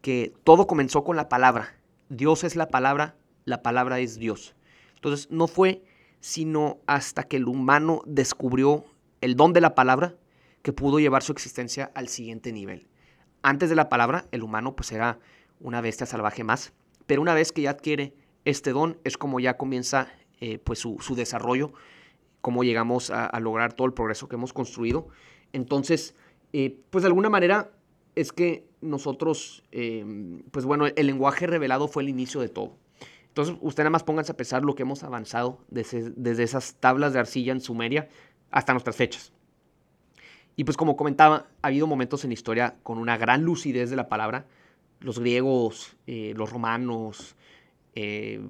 que 0.01 0.33
todo 0.45 0.67
comenzó 0.67 1.05
con 1.05 1.17
la 1.17 1.29
palabra. 1.29 1.77
Dios 2.09 2.45
es 2.45 2.57
la 2.57 2.69
palabra, 2.69 3.17
la 3.45 3.63
palabra 3.63 4.01
es 4.01 4.19
Dios. 4.19 4.55
Entonces 4.95 5.31
no 5.31 5.47
fue 5.47 5.85
sino 6.21 6.79
hasta 6.87 7.25
que 7.25 7.37
el 7.37 7.49
humano 7.49 8.03
descubrió 8.07 8.85
el 9.21 9.35
don 9.37 9.53
de 9.53 9.61
la 9.61 9.75
palabra 9.75 10.15
que 10.63 10.73
pudo 10.73 11.01
llevar 11.01 11.23
su 11.23 11.33
existencia 11.33 11.91
al 11.95 12.09
siguiente 12.09 12.53
nivel. 12.53 12.87
Antes 13.43 13.69
de 13.69 13.77
la 13.77 13.89
palabra, 13.89 14.27
el 14.31 14.43
humano 14.43 14.77
pues 14.77 14.93
era 14.93 15.19
una 15.59 15.81
bestia 15.81 16.07
salvaje 16.07 16.45
más, 16.45 16.73
pero 17.07 17.23
una 17.23 17.35
vez 17.35 17.53
que 17.53 17.63
ya 17.63 17.71
adquiere 17.71 18.15
este 18.45 18.73
don 18.73 18.99
es 19.05 19.17
como 19.17 19.41
ya 19.41 19.57
comienza 19.57 20.09
eh, 20.41 20.59
pues 20.59 20.81
su, 20.81 20.99
desarrollo 21.15 21.73
cómo 22.41 22.65
llegamos 22.65 23.11
a, 23.11 23.39
lograr 23.39 23.73
todo 23.73 23.87
el 23.87 23.95
progreso 23.95 24.29
que 24.29 24.35
hemos 24.35 24.53
construido. 24.53 25.07
Entonces, 25.53 26.17
eh, 26.53 26.77
pues 26.91 27.03
de 27.03 27.07
alguna 27.07 27.31
manera 27.31 27.71
es 28.17 28.33
que 28.33 28.67
nosotros, 28.81 29.63
em, 29.71 30.43
pues 30.51 30.65
bueno, 30.65 30.87
el, 30.87 31.07
lenguaje 31.07 31.47
revelado 31.47 31.87
fue 31.87 32.03
el 32.03 32.09
inicio 32.09 32.41
de 32.41 32.49
todo. 32.49 32.77
Entonces, 33.29 33.57
usted 33.61 33.85
nada 33.85 33.91
más 33.91 34.03
pónganse 34.03 34.33
a 34.33 34.37
pesar 34.37 34.65
lo 34.65 34.75
que 34.75 34.83
hemos 34.83 35.05
avanzado 35.05 35.61
desde, 35.69 36.11
desde 36.17 36.43
esas 36.43 36.75
tablas 36.75 37.13
de 37.13 37.21
arcilla 37.21 37.53
en 37.53 37.61
Sumeria 37.61 38.09
hasta 38.51 38.73
nuestras 38.73 38.97
fechas. 38.97 39.33
Y 40.57 40.65
pues 40.65 40.77
como 40.77 40.97
comentaba, 40.97 41.47
ha 41.63 41.69
habido 41.69 41.87
momentos 41.87 42.25
en 42.25 42.31
la 42.31 42.35
historia 42.35 42.77
con 42.83 42.99
una 42.99 43.17
gran 43.17 43.43
lucidez 43.43 43.89
de 43.89 43.97
la 43.97 44.09
palabra. 44.09 44.47
Los 45.03 45.19
griegos, 45.19 45.97
eh, 46.07 46.33
los 46.37 46.51
romanos, 46.51 47.37
eh, 47.95 48.41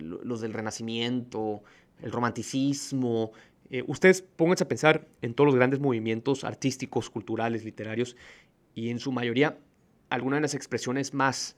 los 0.00 0.40
del 0.40 0.52
Renacimiento, 0.52 1.62
el 2.00 2.12
romanticismo. 2.12 3.32
Eh, 3.70 3.82
ustedes 3.86 4.22
pónganse 4.22 4.64
a 4.64 4.68
pensar 4.68 5.06
en 5.22 5.34
todos 5.34 5.46
los 5.46 5.56
grandes 5.56 5.80
movimientos 5.80 6.44
artísticos, 6.44 7.10
culturales, 7.10 7.64
literarios, 7.64 8.16
y 8.74 8.90
en 8.90 9.00
su 9.00 9.10
mayoría, 9.10 9.58
alguna 10.08 10.36
de 10.36 10.42
las 10.42 10.54
expresiones 10.54 11.14
más 11.14 11.56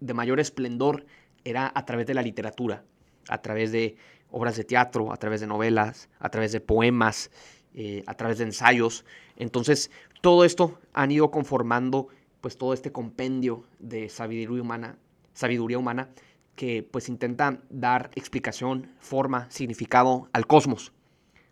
de 0.00 0.14
mayor 0.14 0.40
esplendor 0.40 1.04
era 1.44 1.70
a 1.74 1.84
través 1.84 2.06
de 2.06 2.14
la 2.14 2.22
literatura, 2.22 2.84
a 3.28 3.42
través 3.42 3.70
de 3.72 3.96
obras 4.30 4.56
de 4.56 4.64
teatro, 4.64 5.12
a 5.12 5.16
través 5.16 5.40
de 5.40 5.46
novelas, 5.46 6.08
a 6.20 6.30
través 6.30 6.52
de 6.52 6.60
poemas, 6.60 7.30
a 8.06 8.14
través 8.14 8.38
de 8.38 8.44
ensayos. 8.44 9.04
Entonces, 9.36 9.90
todo 10.22 10.44
esto 10.44 10.78
han 10.94 11.10
ido 11.10 11.30
conformando 11.30 12.08
pues 12.40 12.56
todo 12.56 12.72
este 12.74 12.92
compendio 12.92 13.64
de 13.78 14.08
sabiduría 14.08 14.62
humana, 14.62 14.98
sabiduría 15.34 15.78
humana 15.78 16.10
que 16.56 16.82
pues 16.82 17.08
intenta 17.08 17.60
dar 17.70 18.10
explicación, 18.14 18.92
forma, 18.98 19.50
significado 19.50 20.28
al 20.32 20.46
cosmos 20.46 20.92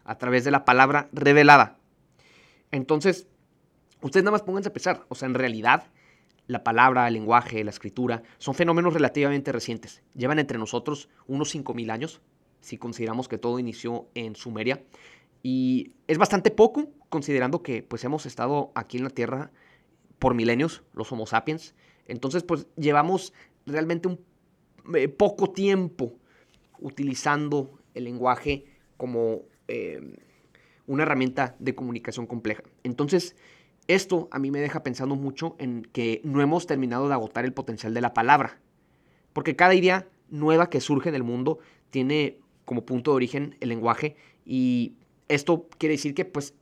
a 0.05 0.19
través 0.19 0.45
de 0.45 0.51
la 0.51 0.65
palabra 0.65 1.09
revelada. 1.13 1.79
Entonces, 2.71 3.27
ustedes 4.03 4.25
nada 4.25 4.33
más 4.33 4.43
pónganse 4.43 4.71
a 4.71 4.73
pensar, 4.73 5.05
o 5.09 5.15
sea, 5.15 5.27
en 5.27 5.35
realidad 5.35 5.85
la 6.47 6.65
palabra, 6.65 7.07
el 7.07 7.15
lenguaje, 7.15 7.63
la 7.63 7.71
escritura 7.71 8.23
son 8.39 8.55
fenómenos 8.55 8.95
relativamente 8.95 9.53
recientes. 9.53 10.03
Llevan 10.15 10.39
entre 10.39 10.59
nosotros 10.59 11.11
unos 11.27 11.55
5.000 11.55 11.91
años, 11.91 12.23
si 12.61 12.79
consideramos 12.79 13.29
que 13.29 13.39
todo 13.39 13.59
inició 13.59 14.09
en 14.15 14.35
Sumeria. 14.35 14.83
Y 15.43 15.93
es 16.07 16.17
bastante 16.19 16.51
poco, 16.51 16.89
considerando 17.11 17.63
que 17.63 17.83
pues 17.83 18.03
hemos 18.05 18.25
estado 18.25 18.73
aquí 18.75 18.97
en 18.97 19.05
la 19.05 19.11
Tierra 19.11 19.53
por 20.19 20.35
milenios, 20.35 20.83
los 20.93 21.11
Homo 21.13 21.27
sapiens. 21.27 21.75
Entonces, 22.07 22.43
pues 22.43 22.67
llevamos 22.77 23.33
realmente 23.67 24.09
un 24.09 24.21
eh, 24.95 25.09
poco 25.09 25.51
tiempo 25.51 26.15
utilizando 26.81 27.79
el 27.95 28.05
lenguaje 28.05 28.65
como 28.97 29.43
eh, 29.69 30.17
una 30.87 31.03
herramienta 31.03 31.57
de 31.59 31.75
comunicación 31.75 32.27
compleja. 32.27 32.63
Entonces, 32.83 33.37
esto 33.89 34.29
a 34.31 34.39
mí 34.39 34.51
me 34.51 34.61
deja 34.61 34.83
pensando 34.83 35.17
mucho 35.17 35.57
en 35.59 35.83
que 35.93 36.21
no 36.25 36.43
hemos 36.43 36.67
terminado 36.67 37.09
de 37.09 37.15
agotar 37.15 37.45
el 37.45 37.53
potencial 37.53 37.95
de 37.95 38.01
la 38.01 38.15
palabra. 38.15 38.61
Porque 39.33 39.57
cada 39.57 39.75
idea 39.75 40.09
nueva 40.31 40.71
que 40.71 40.81
surge 40.81 41.09
en 41.09 41.15
el 41.15 41.23
mundo 41.23 41.59
tiene 41.91 42.39
como 42.65 42.85
punto 42.85 43.13
de 43.13 43.17
origen 43.17 43.57
el 43.61 43.71
lenguaje 43.71 44.17
y 44.45 44.95
esto 45.29 45.69
quiere 45.79 45.95
decir 45.95 46.15
que 46.15 46.25
pues 46.25 46.55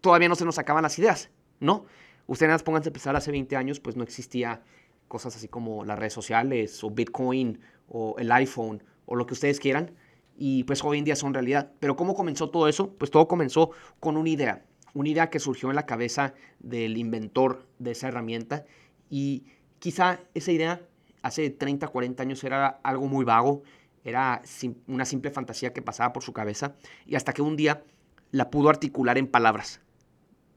todavía 0.00 0.28
no 0.28 0.34
se 0.34 0.44
nos 0.44 0.58
acaban 0.58 0.82
las 0.82 0.98
ideas, 0.98 1.30
¿no? 1.60 1.86
Ustedes 2.26 2.48
nada 2.48 2.64
pónganse 2.64 2.90
a 2.90 2.92
pensar, 2.92 3.16
hace 3.16 3.30
20 3.30 3.56
años 3.56 3.80
pues 3.80 3.96
no 3.96 4.02
existía 4.02 4.62
cosas 5.08 5.36
así 5.36 5.48
como 5.48 5.84
las 5.84 5.98
redes 5.98 6.12
sociales 6.12 6.82
o 6.84 6.90
Bitcoin 6.90 7.60
o 7.88 8.16
el 8.18 8.32
iPhone 8.32 8.82
o 9.06 9.16
lo 9.16 9.26
que 9.26 9.34
ustedes 9.34 9.60
quieran 9.60 9.92
y 10.36 10.64
pues 10.64 10.82
hoy 10.82 10.98
en 10.98 11.04
día 11.04 11.16
son 11.16 11.34
realidad. 11.34 11.72
Pero 11.80 11.96
¿cómo 11.96 12.14
comenzó 12.14 12.50
todo 12.50 12.68
eso? 12.68 12.94
Pues 12.94 13.10
todo 13.10 13.28
comenzó 13.28 13.70
con 14.00 14.16
una 14.16 14.30
idea, 14.30 14.64
una 14.94 15.08
idea 15.08 15.30
que 15.30 15.38
surgió 15.38 15.70
en 15.70 15.76
la 15.76 15.86
cabeza 15.86 16.34
del 16.60 16.96
inventor 16.96 17.66
de 17.78 17.92
esa 17.92 18.08
herramienta 18.08 18.64
y 19.10 19.44
quizá 19.78 20.20
esa 20.34 20.52
idea 20.52 20.82
hace 21.22 21.50
30, 21.50 21.88
40 21.88 22.22
años 22.22 22.42
era 22.44 22.80
algo 22.82 23.06
muy 23.06 23.24
vago, 23.24 23.62
era 24.04 24.42
una 24.88 25.04
simple 25.04 25.30
fantasía 25.30 25.72
que 25.72 25.82
pasaba 25.82 26.12
por 26.12 26.22
su 26.22 26.32
cabeza 26.32 26.74
y 27.06 27.14
hasta 27.14 27.32
que 27.32 27.42
un 27.42 27.56
día 27.56 27.84
la 28.30 28.50
pudo 28.50 28.68
articular 28.70 29.18
en 29.18 29.28
palabras. 29.28 29.80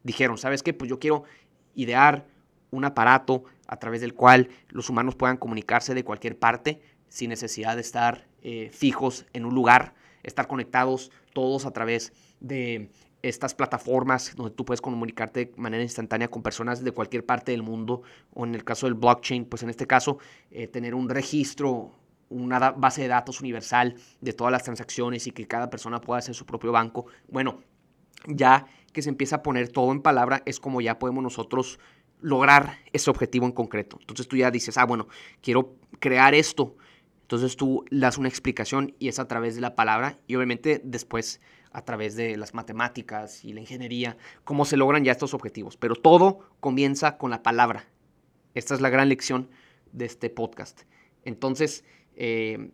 Dijeron, 0.03 0.37
¿sabes 0.37 0.63
qué? 0.63 0.73
Pues 0.73 0.89
yo 0.89 0.99
quiero 0.99 1.23
idear 1.75 2.25
un 2.71 2.85
aparato 2.85 3.43
a 3.67 3.77
través 3.77 4.01
del 4.01 4.13
cual 4.13 4.49
los 4.69 4.89
humanos 4.89 5.15
puedan 5.15 5.37
comunicarse 5.37 5.93
de 5.93 6.03
cualquier 6.03 6.37
parte 6.37 6.81
sin 7.09 7.29
necesidad 7.29 7.75
de 7.75 7.81
estar 7.81 8.27
eh, 8.41 8.69
fijos 8.71 9.25
en 9.33 9.45
un 9.45 9.55
lugar, 9.55 9.93
estar 10.23 10.47
conectados 10.47 11.11
todos 11.33 11.65
a 11.65 11.71
través 11.71 12.13
de 12.39 12.91
estas 13.21 13.55
plataformas 13.55 14.35
donde 14.35 14.53
tú 14.53 14.65
puedes 14.65 14.81
comunicarte 14.81 15.45
de 15.45 15.53
manera 15.57 15.81
instantánea 15.81 16.27
con 16.27 16.43
personas 16.43 16.83
de 16.83 16.91
cualquier 16.91 17.25
parte 17.25 17.51
del 17.51 17.63
mundo, 17.63 18.03
o 18.33 18.45
en 18.45 18.53
el 18.53 18.63
caso 18.63 18.85
del 18.85 18.93
blockchain, 18.93 19.45
pues 19.45 19.63
en 19.63 19.69
este 19.69 19.87
caso, 19.87 20.19
eh, 20.51 20.67
tener 20.67 20.93
un 20.93 21.09
registro, 21.09 21.91
una 22.29 22.71
base 22.71 23.01
de 23.01 23.07
datos 23.07 23.41
universal 23.41 23.95
de 24.21 24.33
todas 24.33 24.51
las 24.51 24.63
transacciones 24.63 25.25
y 25.27 25.31
que 25.31 25.47
cada 25.47 25.69
persona 25.69 26.01
pueda 26.01 26.19
hacer 26.19 26.35
su 26.35 26.45
propio 26.45 26.71
banco. 26.71 27.07
Bueno, 27.27 27.61
ya 28.27 28.67
que 28.95 29.01
se 29.01 29.09
empieza 29.09 29.35
a 29.35 29.43
poner 29.43 29.67
todo 29.67 29.91
en 29.91 30.01
palabra, 30.01 30.41
es 30.45 30.59
como 30.59 30.79
ya 30.79 30.97
podemos 30.97 31.21
nosotros 31.21 31.79
lograr 32.21 32.79
ese 32.93 33.09
objetivo 33.09 33.45
en 33.45 33.51
concreto. 33.51 33.97
Entonces 33.99 34.27
tú 34.27 34.37
ya 34.37 34.49
dices, 34.49 34.77
ah, 34.77 34.85
bueno, 34.85 35.09
quiero 35.41 35.75
crear 35.99 36.33
esto. 36.33 36.77
Entonces 37.23 37.57
tú 37.57 37.83
le 37.89 37.99
das 37.99 38.17
una 38.17 38.29
explicación 38.29 38.95
y 38.97 39.09
es 39.09 39.19
a 39.19 39.27
través 39.27 39.55
de 39.55 39.61
la 39.61 39.75
palabra 39.75 40.17
y 40.27 40.35
obviamente 40.35 40.81
después 40.81 41.41
a 41.73 41.83
través 41.83 42.15
de 42.15 42.37
las 42.37 42.53
matemáticas 42.53 43.43
y 43.43 43.51
la 43.51 43.59
ingeniería, 43.59 44.15
cómo 44.45 44.63
se 44.63 44.77
logran 44.77 45.03
ya 45.03 45.11
estos 45.11 45.33
objetivos. 45.33 45.75
Pero 45.75 45.95
todo 45.95 46.39
comienza 46.61 47.17
con 47.17 47.31
la 47.31 47.43
palabra. 47.43 47.89
Esta 48.53 48.75
es 48.75 48.79
la 48.79 48.89
gran 48.89 49.09
lección 49.09 49.49
de 49.91 50.05
este 50.05 50.29
podcast. 50.29 50.83
Entonces, 51.25 51.83
eh, 52.15 52.71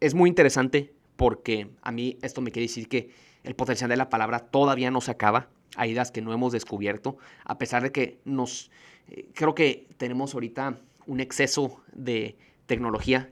es 0.00 0.14
muy 0.14 0.28
interesante 0.28 0.92
porque 1.14 1.70
a 1.82 1.92
mí 1.92 2.18
esto 2.22 2.40
me 2.40 2.50
quiere 2.50 2.66
decir 2.66 2.88
que 2.88 3.10
el 3.44 3.54
potencial 3.54 3.90
de 3.90 3.96
la 3.96 4.10
palabra 4.10 4.40
todavía 4.40 4.90
no 4.90 5.00
se 5.00 5.10
acaba. 5.10 5.48
Hay 5.76 5.90
ideas 5.90 6.10
que 6.10 6.22
no 6.22 6.32
hemos 6.32 6.52
descubierto, 6.52 7.16
a 7.44 7.58
pesar 7.58 7.82
de 7.82 7.92
que 7.92 8.20
nos... 8.24 8.70
Eh, 9.08 9.28
creo 9.34 9.54
que 9.54 9.88
tenemos 9.96 10.34
ahorita 10.34 10.78
un 11.06 11.20
exceso 11.20 11.82
de 11.92 12.36
tecnología 12.66 13.30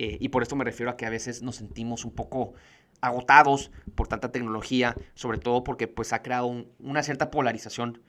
eh, 0.00 0.16
y 0.20 0.28
por 0.28 0.42
esto 0.42 0.54
me 0.54 0.64
refiero 0.64 0.92
a 0.92 0.96
que 0.96 1.06
a 1.06 1.10
veces 1.10 1.42
nos 1.42 1.56
sentimos 1.56 2.04
un 2.04 2.12
poco 2.12 2.54
agotados 3.00 3.72
por 3.96 4.06
tanta 4.06 4.30
tecnología, 4.30 4.94
sobre 5.14 5.38
todo 5.38 5.64
porque 5.64 5.88
pues 5.88 6.12
ha 6.12 6.22
creado 6.22 6.66
una 6.78 7.02
cierta 7.02 7.32
polarización, 7.32 8.00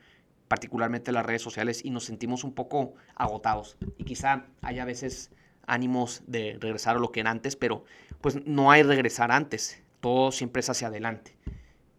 particularmente 0.48 1.10
en 1.10 1.16
las 1.16 1.26
redes 1.26 1.42
sociales, 1.42 1.84
y 1.84 1.90
nos 1.90 2.04
sentimos 2.04 2.44
un 2.44 2.54
poco 2.54 2.94
agotados. 3.16 3.76
Y 3.98 4.04
quizá 4.04 4.46
haya 4.62 4.86
veces 4.86 5.32
ánimos 5.66 6.22
de 6.28 6.58
regresar 6.60 6.96
a 6.96 7.00
lo 7.00 7.12
que 7.12 7.22
era 7.22 7.32
antes, 7.32 7.56
pero 7.56 7.86
pues 8.22 8.46
no 8.46 8.70
hay 8.70 8.84
regresar 8.84 9.32
antes, 9.32 9.82
todo 10.00 10.32
siempre 10.32 10.62
es 10.62 10.70
hacia 10.70 10.88
adelante. 10.88 11.36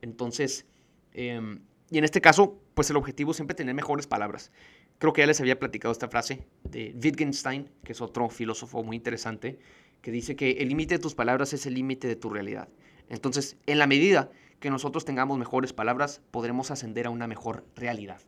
Entonces, 0.03 0.67
em, 1.13 1.61
y 1.91 1.99
en 1.99 2.05
este 2.05 2.21
caso, 2.21 2.59
pues 2.75 2.89
el 2.91 2.97
objetivo 2.97 3.33
es 3.33 3.37
siempre 3.37 3.55
tener 3.55 3.75
mejores 3.75 4.07
palabras. 4.07 4.53
Creo 4.99 5.13
que 5.13 5.23
ya 5.23 5.27
les 5.27 5.41
había 5.41 5.59
platicado 5.59 5.93
esta 5.93 6.09
frase 6.09 6.47
de 6.65 6.95
Wittgenstein, 7.03 7.71
que 7.85 7.93
es 7.93 8.01
otro 8.01 8.29
filósofo 8.29 8.83
muy 8.83 8.97
interesante, 8.97 9.59
que 10.03 10.11
dice 10.11 10.37
que 10.37 10.53
el 10.53 10.69
límite 10.69 10.97
de 10.97 10.99
tus 10.99 11.15
palabras 11.15 11.53
es 11.53 11.67
el 11.67 11.75
límite 11.75 12.07
de 12.07 12.17
tu 12.17 12.31
realidad. 12.31 12.69
Entonces, 13.09 13.57
en 13.67 13.79
la 13.79 13.87
medida 13.87 14.31
que 14.61 14.71
nosotros 14.71 15.05
tengamos 15.05 15.39
mejores 15.39 15.73
palabras, 15.73 16.21
podremos 16.31 16.71
ascender 16.71 17.07
a 17.07 17.11
una 17.11 17.27
mejor 17.27 17.65
realidad. 17.75 18.21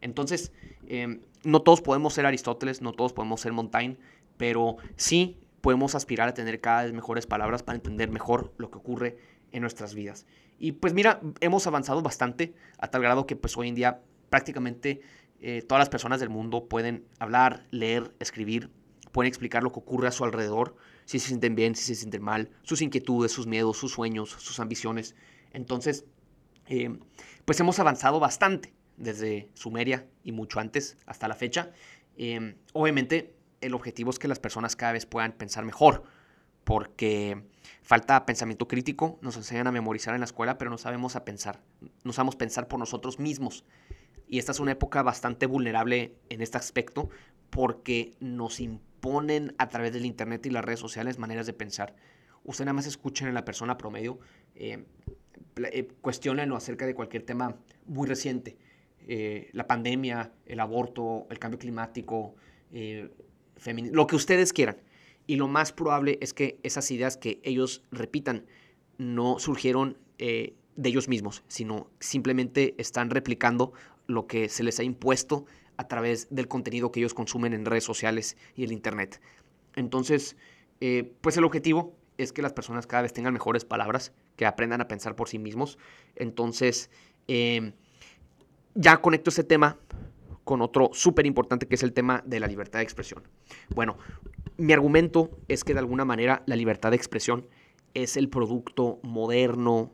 Entonces, 0.00 0.52
em, 0.86 1.20
no 1.44 1.62
todos 1.62 1.82
podemos 1.82 2.14
ser 2.14 2.26
Aristóteles, 2.26 2.80
no 2.80 2.92
todos 2.92 3.12
podemos 3.12 3.40
ser 3.40 3.52
Montaigne, 3.52 3.98
pero 4.36 4.76
sí 4.96 5.36
podemos 5.60 5.94
aspirar 5.94 6.28
a 6.28 6.34
tener 6.34 6.60
cada 6.60 6.84
vez 6.84 6.92
mejores 6.92 7.26
palabras 7.26 7.62
para 7.62 7.76
entender 7.76 8.10
mejor 8.10 8.52
lo 8.56 8.70
que 8.70 8.78
ocurre 8.78 9.18
en 9.52 9.62
nuestras 9.62 9.94
vidas. 9.94 10.26
Y 10.58 10.72
pues 10.72 10.92
mira, 10.92 11.20
hemos 11.40 11.66
avanzado 11.66 12.02
bastante 12.02 12.54
a 12.78 12.88
tal 12.88 13.02
grado 13.02 13.26
que 13.26 13.36
pues 13.36 13.56
hoy 13.56 13.68
en 13.68 13.74
día 13.74 14.00
prácticamente 14.28 15.00
eh, 15.40 15.62
todas 15.62 15.80
las 15.80 15.88
personas 15.88 16.20
del 16.20 16.28
mundo 16.28 16.66
pueden 16.68 17.06
hablar, 17.18 17.66
leer, 17.70 18.14
escribir, 18.20 18.70
pueden 19.12 19.28
explicar 19.28 19.62
lo 19.62 19.72
que 19.72 19.80
ocurre 19.80 20.08
a 20.08 20.12
su 20.12 20.24
alrededor, 20.24 20.76
si 21.04 21.18
se 21.18 21.28
sienten 21.28 21.54
bien, 21.54 21.74
si 21.74 21.84
se 21.84 21.94
sienten 21.94 22.22
mal, 22.22 22.50
sus 22.62 22.82
inquietudes, 22.82 23.32
sus 23.32 23.46
miedos, 23.46 23.76
sus 23.76 23.92
sueños, 23.92 24.30
sus 24.30 24.60
ambiciones. 24.60 25.16
Entonces, 25.52 26.04
eh, 26.66 26.98
pues 27.44 27.58
hemos 27.58 27.78
avanzado 27.78 28.20
bastante 28.20 28.74
desde 28.96 29.48
Sumeria 29.54 30.06
y 30.22 30.32
mucho 30.32 30.60
antes 30.60 30.96
hasta 31.06 31.26
la 31.26 31.34
fecha. 31.34 31.72
Eh, 32.16 32.54
obviamente, 32.74 33.34
el 33.60 33.74
objetivo 33.74 34.10
es 34.10 34.18
que 34.18 34.28
las 34.28 34.38
personas 34.38 34.76
cada 34.76 34.92
vez 34.92 35.06
puedan 35.06 35.32
pensar 35.32 35.64
mejor, 35.64 36.04
porque 36.64 37.42
falta 37.82 38.26
pensamiento 38.26 38.68
crítico, 38.68 39.18
nos 39.22 39.36
enseñan 39.36 39.66
a 39.66 39.72
memorizar 39.72 40.14
en 40.14 40.20
la 40.20 40.26
escuela, 40.26 40.58
pero 40.58 40.70
no 40.70 40.78
sabemos 40.78 41.16
a 41.16 41.24
pensar, 41.24 41.60
no 42.04 42.12
sabemos 42.12 42.36
pensar 42.36 42.68
por 42.68 42.78
nosotros 42.78 43.18
mismos. 43.18 43.64
Y 44.28 44.38
esta 44.38 44.52
es 44.52 44.60
una 44.60 44.72
época 44.72 45.02
bastante 45.02 45.46
vulnerable 45.46 46.14
en 46.28 46.40
este 46.40 46.56
aspecto 46.56 47.08
porque 47.50 48.14
nos 48.20 48.60
imponen 48.60 49.54
a 49.58 49.68
través 49.68 49.92
del 49.92 50.06
Internet 50.06 50.46
y 50.46 50.50
las 50.50 50.64
redes 50.64 50.80
sociales 50.80 51.18
maneras 51.18 51.46
de 51.46 51.52
pensar. 51.52 51.96
usted 52.44 52.64
nada 52.64 52.74
más 52.74 52.86
escuchen 52.86 53.28
a 53.28 53.32
la 53.32 53.44
persona 53.44 53.76
promedio, 53.76 54.20
eh, 54.54 54.84
eh, 55.56 55.88
cuestionenlo 56.00 56.56
acerca 56.56 56.86
de 56.86 56.94
cualquier 56.94 57.24
tema 57.24 57.56
muy 57.86 58.06
reciente. 58.06 58.56
Eh, 59.08 59.50
la 59.52 59.66
pandemia, 59.66 60.32
el 60.46 60.60
aborto, 60.60 61.26
el 61.30 61.38
cambio 61.38 61.58
climático, 61.58 62.36
lo 63.92 64.06
que 64.06 64.16
ustedes 64.16 64.52
quieran. 64.52 64.76
Y 65.26 65.36
lo 65.36 65.48
más 65.48 65.72
probable 65.72 66.18
es 66.20 66.34
que 66.34 66.58
esas 66.62 66.90
ideas 66.90 67.16
que 67.16 67.40
ellos 67.44 67.82
repitan 67.90 68.46
no 68.98 69.38
surgieron 69.38 69.96
de 70.18 70.54
ellos 70.88 71.08
mismos, 71.08 71.42
sino 71.48 71.90
simplemente 72.00 72.74
están 72.78 73.10
replicando 73.10 73.72
lo 74.06 74.26
que 74.26 74.48
se 74.48 74.62
les 74.62 74.78
ha 74.80 74.82
impuesto 74.82 75.46
a 75.76 75.88
través 75.88 76.28
del 76.30 76.48
contenido 76.48 76.92
que 76.92 77.00
ellos 77.00 77.14
consumen 77.14 77.54
en 77.54 77.64
redes 77.64 77.84
sociales 77.84 78.36
y 78.54 78.64
el 78.64 78.72
Internet. 78.72 79.20
Entonces, 79.76 80.36
pues 81.20 81.36
el 81.36 81.44
objetivo 81.44 81.94
es 82.18 82.32
que 82.32 82.42
las 82.42 82.52
personas 82.52 82.86
cada 82.86 83.02
vez 83.02 83.12
tengan 83.12 83.32
mejores 83.32 83.64
palabras, 83.64 84.12
que 84.36 84.46
aprendan 84.46 84.80
a 84.80 84.88
pensar 84.88 85.16
por 85.16 85.28
sí 85.28 85.38
mismos. 85.38 85.78
Entonces, 86.16 86.90
em, 87.28 87.72
ya 88.74 88.98
conecto 88.98 89.30
ese 89.30 89.44
tema 89.44 89.78
con 90.44 90.62
otro 90.62 90.90
súper 90.92 91.26
importante 91.26 91.66
que 91.66 91.74
es 91.74 91.82
el 91.82 91.92
tema 91.92 92.22
de 92.26 92.40
la 92.40 92.46
libertad 92.46 92.80
de 92.80 92.84
expresión. 92.84 93.22
Bueno, 93.74 93.96
mi 94.56 94.72
argumento 94.72 95.30
es 95.48 95.64
que 95.64 95.74
de 95.74 95.80
alguna 95.80 96.04
manera 96.04 96.42
la 96.46 96.56
libertad 96.56 96.90
de 96.90 96.96
expresión 96.96 97.46
es 97.94 98.16
el 98.16 98.28
producto 98.28 98.98
moderno 99.02 99.92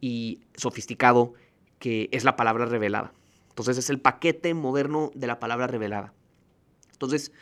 y 0.00 0.40
sofisticado 0.56 1.34
que 1.78 2.08
es 2.12 2.24
la 2.24 2.36
palabra 2.36 2.66
revelada. 2.66 3.12
Entonces 3.50 3.78
es 3.78 3.90
el 3.90 4.00
paquete 4.00 4.54
moderno 4.54 5.10
de 5.14 5.26
la 5.26 5.40
palabra 5.40 5.66
revelada. 5.66 6.12
Entonces, 6.92 7.32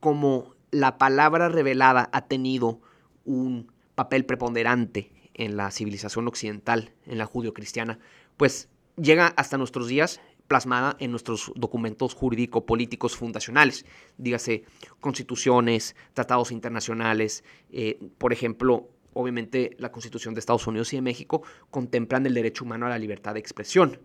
como 0.00 0.54
la 0.70 0.98
palabra 0.98 1.48
revelada 1.48 2.08
ha 2.12 2.26
tenido 2.26 2.80
un 3.24 3.72
papel 3.94 4.24
preponderante 4.24 5.12
en 5.34 5.56
la 5.56 5.70
civilización 5.70 6.28
occidental, 6.28 6.92
en 7.06 7.18
la 7.18 7.26
judio-cristiana, 7.26 7.98
pues 8.36 8.68
llega 8.96 9.28
hasta 9.36 9.58
nuestros 9.58 9.88
días 9.88 10.20
plasmada 10.48 10.96
en 10.98 11.10
nuestros 11.10 11.52
documentos 11.54 12.14
jurídico-políticos 12.14 13.16
fundacionales, 13.16 13.84
dígase 14.16 14.64
constituciones, 14.98 15.94
tratados 16.14 16.50
internacionales, 16.50 17.44
eh, 17.70 17.98
por 18.18 18.32
ejemplo, 18.32 18.88
obviamente 19.12 19.76
la 19.78 19.92
Constitución 19.92 20.34
de 20.34 20.40
Estados 20.40 20.66
Unidos 20.66 20.92
y 20.92 20.96
de 20.96 21.02
México 21.02 21.42
contemplan 21.70 22.26
el 22.26 22.34
derecho 22.34 22.64
humano 22.64 22.86
a 22.86 22.88
la 22.88 22.98
libertad 22.98 23.34
de 23.34 23.40
expresión. 23.40 24.00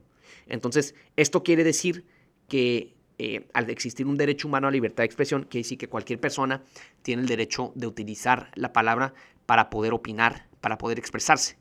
Entonces, 0.47 0.95
esto 1.15 1.43
quiere 1.43 1.63
decir 1.63 2.05
que 2.47 2.95
eh, 3.17 3.47
al 3.53 3.69
existir 3.69 4.05
un 4.05 4.17
derecho 4.17 4.47
humano 4.47 4.67
a 4.67 4.71
libertad 4.71 5.03
de 5.03 5.05
expresión, 5.05 5.43
quiere 5.43 5.63
decir 5.63 5.77
que 5.77 5.87
cualquier 5.87 6.19
persona 6.19 6.63
tiene 7.03 7.21
el 7.21 7.27
derecho 7.27 7.71
de 7.75 7.87
utilizar 7.87 8.51
la 8.55 8.73
palabra 8.73 9.13
para 9.45 9.69
poder 9.69 9.93
opinar, 9.93 10.47
para 10.61 10.77
poder 10.77 10.99
expresarse. 10.99 11.57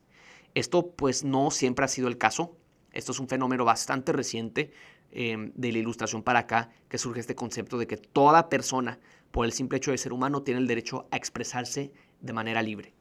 Esto 0.54 0.90
pues 0.90 1.24
no 1.24 1.50
siempre 1.50 1.84
ha 1.84 1.88
sido 1.88 2.08
el 2.08 2.18
caso. 2.18 2.56
Esto 2.92 3.12
es 3.12 3.20
un 3.20 3.28
fenómeno 3.28 3.64
bastante 3.64 4.12
reciente 4.12 4.72
em, 5.10 5.52
de 5.54 5.72
la 5.72 5.78
ilustración 5.78 6.22
para 6.22 6.40
acá, 6.40 6.70
que 6.88 6.98
surge 6.98 7.20
este 7.20 7.34
concepto 7.34 7.78
de 7.78 7.86
que 7.86 7.96
toda 7.96 8.48
persona, 8.48 8.98
por 9.30 9.46
el 9.46 9.52
simple 9.52 9.78
hecho 9.78 9.90
de 9.90 9.98
ser 9.98 10.12
humano, 10.12 10.42
tiene 10.42 10.60
el 10.60 10.66
derecho 10.66 11.06
a 11.10 11.16
expresarse 11.16 11.92
de 12.20 12.32
manera 12.32 12.62
libre. 12.62 12.94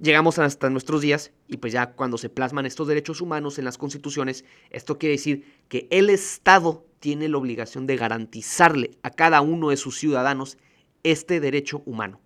Llegamos 0.00 0.38
hasta 0.38 0.70
nuestros 0.70 1.02
días 1.02 1.32
y 1.46 1.58
pues 1.58 1.74
ya 1.74 1.92
cuando 1.92 2.16
se 2.16 2.30
plasman 2.30 2.64
estos 2.64 2.88
derechos 2.88 3.20
humanos 3.20 3.58
en 3.58 3.66
las 3.66 3.76
constituciones, 3.76 4.46
esto 4.70 4.98
quiere 4.98 5.16
decir 5.16 5.44
que 5.68 5.88
el 5.90 6.08
Estado 6.08 6.86
tiene 7.00 7.28
la 7.28 7.36
obligación 7.36 7.86
de 7.86 7.96
garantizarle 7.96 8.92
a 9.02 9.10
cada 9.10 9.42
uno 9.42 9.68
de 9.68 9.76
sus 9.76 9.98
ciudadanos 9.98 10.56
este 11.02 11.38
derecho 11.38 11.82
humano. 11.84 12.20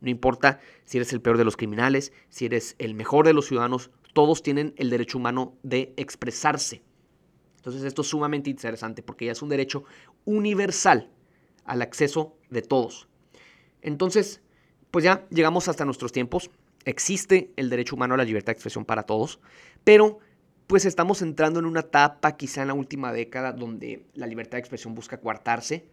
No 0.00 0.10
importa 0.10 0.58
si 0.84 0.98
eres 0.98 1.12
el 1.12 1.20
peor 1.20 1.38
de 1.38 1.44
los 1.44 1.56
criminales, 1.56 2.12
si 2.30 2.46
eres 2.46 2.74
el 2.78 2.94
mejor 2.94 3.26
de 3.26 3.32
los 3.32 3.46
ciudadanos, 3.46 3.90
todos 4.14 4.42
tienen 4.42 4.72
el 4.78 4.88
derecho 4.88 5.18
humano 5.18 5.58
de 5.62 5.92
expresarse. 5.98 6.82
Entonces 7.56 7.84
esto 7.84 8.00
es 8.00 8.08
sumamente 8.08 8.48
interesante 8.48 9.02
porque 9.02 9.26
ya 9.26 9.32
es 9.32 9.42
un 9.42 9.50
derecho 9.50 9.84
universal 10.24 11.10
al 11.64 11.82
acceso 11.82 12.36
de 12.48 12.62
todos. 12.62 13.08
Entonces, 13.82 14.40
pues 14.90 15.04
ya 15.04 15.26
llegamos 15.28 15.68
hasta 15.68 15.84
nuestros 15.84 16.12
tiempos 16.12 16.50
existe 16.84 17.52
el 17.56 17.70
derecho 17.70 17.96
humano 17.96 18.14
a 18.14 18.16
la 18.18 18.24
libertad 18.24 18.48
de 18.48 18.52
expresión 18.52 18.84
para 18.84 19.04
todos, 19.04 19.40
pero 19.82 20.18
pues 20.66 20.84
estamos 20.84 21.22
entrando 21.22 21.58
en 21.58 21.66
una 21.66 21.80
etapa 21.80 22.36
quizá 22.36 22.62
en 22.62 22.68
la 22.68 22.74
última 22.74 23.12
década 23.12 23.52
donde 23.52 24.06
la 24.14 24.26
libertad 24.26 24.52
de 24.52 24.60
expresión 24.60 24.94
busca 24.94 25.20
coartarse, 25.20 25.86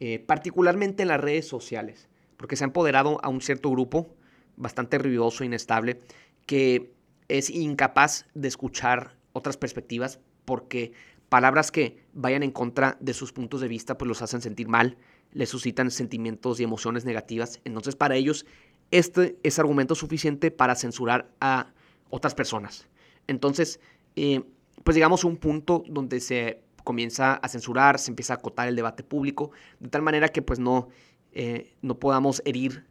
eh, 0.00 0.18
particularmente 0.18 1.02
en 1.02 1.08
las 1.08 1.20
redes 1.20 1.46
sociales, 1.46 2.08
porque 2.36 2.56
se 2.56 2.64
ha 2.64 2.66
empoderado 2.66 3.18
a 3.22 3.28
un 3.28 3.40
cierto 3.40 3.70
grupo 3.70 4.14
bastante 4.56 4.98
ruidoso, 4.98 5.44
inestable, 5.44 5.98
que 6.46 6.92
es 7.28 7.50
incapaz 7.50 8.26
de 8.34 8.48
escuchar 8.48 9.16
otras 9.32 9.56
perspectivas 9.56 10.20
porque 10.44 10.92
palabras 11.28 11.70
que 11.70 12.04
vayan 12.12 12.42
en 12.42 12.50
contra 12.50 12.96
de 13.00 13.14
sus 13.14 13.32
puntos 13.32 13.60
de 13.60 13.68
vista 13.68 13.98
pues 13.98 14.08
los 14.08 14.22
hacen 14.22 14.40
sentir 14.40 14.68
mal, 14.68 14.96
les 15.32 15.48
suscitan 15.48 15.90
sentimientos 15.90 16.60
y 16.60 16.64
emociones 16.64 17.04
negativas. 17.04 17.60
Entonces 17.64 17.96
para 17.96 18.16
ellos 18.16 18.46
este 18.90 19.38
es 19.42 19.58
argumento 19.58 19.94
suficiente 19.94 20.50
para 20.50 20.74
censurar 20.74 21.30
a 21.40 21.72
otras 22.10 22.34
personas. 22.34 22.86
Entonces, 23.26 23.80
eh, 24.16 24.42
pues 24.84 24.94
llegamos 24.94 25.24
a 25.24 25.26
un 25.26 25.36
punto 25.36 25.82
donde 25.88 26.20
se 26.20 26.62
comienza 26.84 27.34
a 27.34 27.48
censurar, 27.48 27.98
se 27.98 28.10
empieza 28.10 28.34
a 28.34 28.36
acotar 28.36 28.68
el 28.68 28.76
debate 28.76 29.02
público, 29.02 29.50
de 29.80 29.88
tal 29.88 30.02
manera 30.02 30.28
que 30.28 30.42
pues 30.42 30.58
no, 30.58 30.90
eh, 31.32 31.74
no 31.80 31.98
podamos 31.98 32.42
herir 32.44 32.86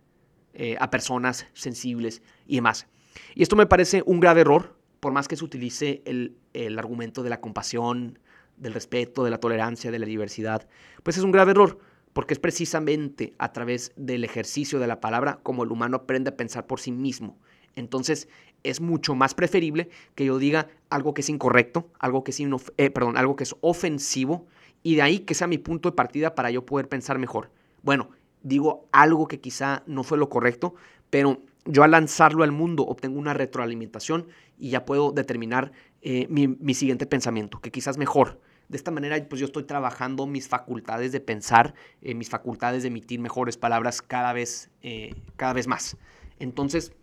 eh, 0.53 0.75
a 0.79 0.89
personas 0.89 1.47
sensibles 1.53 2.21
y 2.47 2.55
demás. 2.55 2.87
Y 3.35 3.43
esto 3.43 3.55
me 3.55 3.65
parece 3.65 4.03
un 4.05 4.19
grave 4.19 4.41
error, 4.41 4.75
por 4.99 5.13
más 5.13 5.27
que 5.27 5.35
se 5.35 5.43
utilice 5.43 6.01
el, 6.05 6.37
el 6.53 6.79
argumento 6.79 7.23
de 7.23 7.29
la 7.29 7.41
compasión, 7.41 8.19
del 8.57 8.73
respeto, 8.73 9.23
de 9.23 9.31
la 9.31 9.39
tolerancia, 9.39 9.91
de 9.91 9.99
la 9.99 10.05
diversidad, 10.05 10.67
pues 11.03 11.17
es 11.17 11.23
un 11.23 11.31
grave 11.31 11.51
error 11.51 11.79
porque 12.13 12.33
es 12.35 12.39
precisamente 12.39 13.33
a 13.39 13.51
través 13.51 13.91
del 13.95 14.23
ejercicio 14.23 14.79
de 14.79 14.87
la 14.87 15.01
palabra 15.01 15.39
como 15.43 15.63
el 15.63 15.71
humano 15.71 15.97
aprende 15.97 16.29
a 16.29 16.37
pensar 16.37 16.67
por 16.67 16.79
sí 16.79 16.91
mismo. 16.91 17.37
Entonces 17.75 18.29
es 18.61 18.81
mucho 18.81 19.15
más 19.15 19.33
preferible 19.33 19.89
que 20.15 20.25
yo 20.25 20.37
diga 20.37 20.67
algo 20.89 21.13
que 21.13 21.21
es 21.21 21.29
incorrecto, 21.29 21.89
algo 21.99 22.23
que 22.23 22.31
es, 22.31 22.39
eh, 22.77 22.89
perdón, 22.91 23.17
algo 23.17 23.35
que 23.35 23.43
es 23.43 23.55
ofensivo, 23.61 24.45
y 24.83 24.95
de 24.95 25.01
ahí 25.01 25.19
que 25.19 25.33
sea 25.33 25.47
mi 25.47 25.57
punto 25.57 25.89
de 25.89 25.95
partida 25.95 26.35
para 26.35 26.51
yo 26.51 26.65
poder 26.65 26.87
pensar 26.87 27.17
mejor. 27.17 27.49
Bueno, 27.81 28.09
digo 28.43 28.87
algo 28.91 29.27
que 29.27 29.39
quizá 29.39 29.83
no 29.87 30.03
fue 30.03 30.17
lo 30.17 30.29
correcto, 30.29 30.75
pero 31.09 31.41
yo 31.65 31.83
al 31.83 31.91
lanzarlo 31.91 32.43
al 32.43 32.51
mundo 32.51 32.83
obtengo 32.83 33.19
una 33.19 33.33
retroalimentación 33.33 34.27
y 34.57 34.71
ya 34.71 34.85
puedo 34.85 35.11
determinar 35.11 35.71
eh, 36.01 36.27
mi, 36.29 36.73
siguiente 36.73 37.05
pensamiento, 37.05 37.59
que 37.59 37.71
quizás 37.71 37.97
mejor. 37.97 38.41
De 38.69 38.77
esta 38.77 38.91
manera, 38.91 39.17
pues 39.29 39.39
yo 39.39 39.45
estoy 39.45 39.63
trabajando 39.63 40.25
mis 40.25 40.47
facultades 40.47 41.11
de 41.11 41.19
pensar, 41.19 41.73
eh, 42.01 42.15
mis 42.15 42.29
facultades 42.29 42.83
de 42.83 42.87
emitir 42.87 43.19
mejores 43.19 43.57
palabras 43.57 44.01
cada 44.01 44.33
vez, 44.33 44.69
eh, 44.81 45.13
cada 45.35 45.53
vez 45.53 45.67
más. 45.67 45.97
Entonces, 46.39 46.93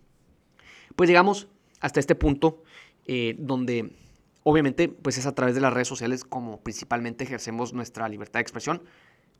pues 0.95 1.09
llegamos 1.09 1.47
hasta 1.79 1.99
este 1.99 2.15
punto 2.15 2.63
donde 3.39 3.91
obviamente 4.43 4.87
pues 4.87 5.17
es 5.17 5.25
a 5.25 5.35
través 5.35 5.53
de 5.53 5.59
las 5.59 5.73
redes 5.73 5.89
sociales 5.89 6.23
como 6.23 6.61
principalmente 6.61 7.25
ejercemos 7.25 7.73
nuestra 7.73 8.07
libertad 8.07 8.39
de 8.39 8.43
expresión. 8.43 8.83